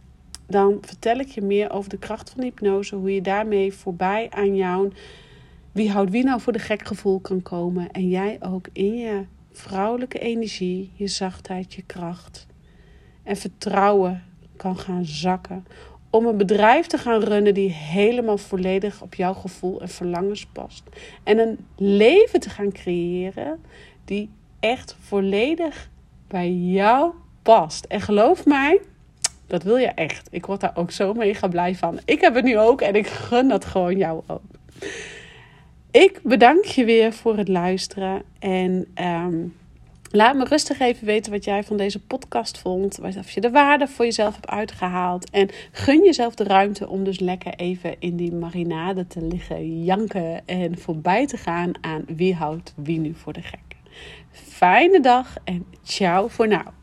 Dan 0.46 0.78
vertel 0.80 1.18
ik 1.18 1.28
je 1.28 1.42
meer 1.42 1.70
over 1.70 1.90
de 1.90 1.98
kracht 1.98 2.30
van 2.30 2.42
hypnose. 2.42 2.96
Hoe 2.96 3.14
je 3.14 3.20
daarmee 3.20 3.72
voorbij 3.72 4.26
aan 4.30 4.56
jou, 4.56 4.92
wie 5.72 5.90
houdt 5.90 6.10
wie 6.10 6.24
nou 6.24 6.40
voor 6.40 6.52
de 6.52 6.58
gek 6.58 6.86
gevoel 6.86 7.20
kan 7.20 7.42
komen. 7.42 7.90
En 7.90 8.08
jij 8.08 8.38
ook 8.40 8.68
in 8.72 8.96
je 8.96 9.24
vrouwelijke 9.52 10.18
energie, 10.18 10.90
je 10.94 11.06
zachtheid, 11.06 11.74
je 11.74 11.82
kracht 11.82 12.46
en 13.22 13.36
vertrouwen 13.36 14.24
kan 14.56 14.78
gaan 14.78 15.04
zakken 15.04 15.64
om 16.10 16.26
een 16.26 16.36
bedrijf 16.36 16.86
te 16.86 16.98
gaan 16.98 17.20
runnen 17.20 17.54
die 17.54 17.70
helemaal 17.70 18.38
volledig 18.38 19.02
op 19.02 19.14
jouw 19.14 19.34
gevoel 19.34 19.80
en 19.80 19.88
verlangens 19.88 20.46
past. 20.46 20.82
En 21.22 21.38
een 21.38 21.58
leven 21.76 22.40
te 22.40 22.50
gaan 22.50 22.72
creëren 22.72 23.60
die 24.04 24.30
echt 24.60 24.96
volledig 25.00 25.90
bij 26.28 26.52
jou 26.52 27.12
past. 27.42 27.84
En 27.84 28.00
geloof 28.00 28.46
mij, 28.46 28.80
dat 29.46 29.62
wil 29.62 29.76
je 29.76 29.86
echt. 29.86 30.28
Ik 30.30 30.46
word 30.46 30.60
daar 30.60 30.76
ook 30.76 30.90
zo 30.90 31.12
mega 31.12 31.48
blij 31.48 31.74
van. 31.74 31.98
Ik 32.04 32.20
heb 32.20 32.34
het 32.34 32.44
nu 32.44 32.58
ook 32.58 32.80
en 32.80 32.94
ik 32.94 33.06
gun 33.06 33.48
dat 33.48 33.64
gewoon 33.64 33.96
jou 33.96 34.22
ook. 34.26 34.40
Ik 35.90 36.20
bedank 36.22 36.64
je 36.64 36.84
weer 36.84 37.12
voor 37.12 37.36
het 37.36 37.48
luisteren 37.48 38.22
en 38.38 38.86
um, 39.02 39.56
Laat 40.10 40.36
me 40.36 40.44
rustig 40.44 40.78
even 40.78 41.06
weten 41.06 41.32
wat 41.32 41.44
jij 41.44 41.64
van 41.64 41.76
deze 41.76 42.00
podcast 42.00 42.58
vond. 42.58 43.00
Of 43.00 43.30
je 43.30 43.40
de 43.40 43.50
waarde 43.50 43.88
voor 43.88 44.04
jezelf 44.04 44.34
hebt 44.34 44.48
uitgehaald. 44.48 45.30
En 45.30 45.48
gun 45.72 46.04
jezelf 46.04 46.34
de 46.34 46.44
ruimte 46.44 46.88
om 46.88 47.04
dus 47.04 47.20
lekker 47.20 47.54
even 47.54 47.96
in 47.98 48.16
die 48.16 48.32
marinade 48.32 49.06
te 49.06 49.22
liggen, 49.22 49.84
janken 49.84 50.46
en 50.46 50.78
voorbij 50.78 51.26
te 51.26 51.36
gaan 51.36 51.72
aan 51.80 52.04
wie 52.06 52.34
houdt 52.34 52.74
wie 52.76 52.98
nu 52.98 53.14
voor 53.14 53.32
de 53.32 53.42
gek. 53.42 53.76
Fijne 54.30 55.00
dag 55.00 55.36
en 55.44 55.66
ciao 55.82 56.28
voor 56.28 56.48
nou. 56.48 56.77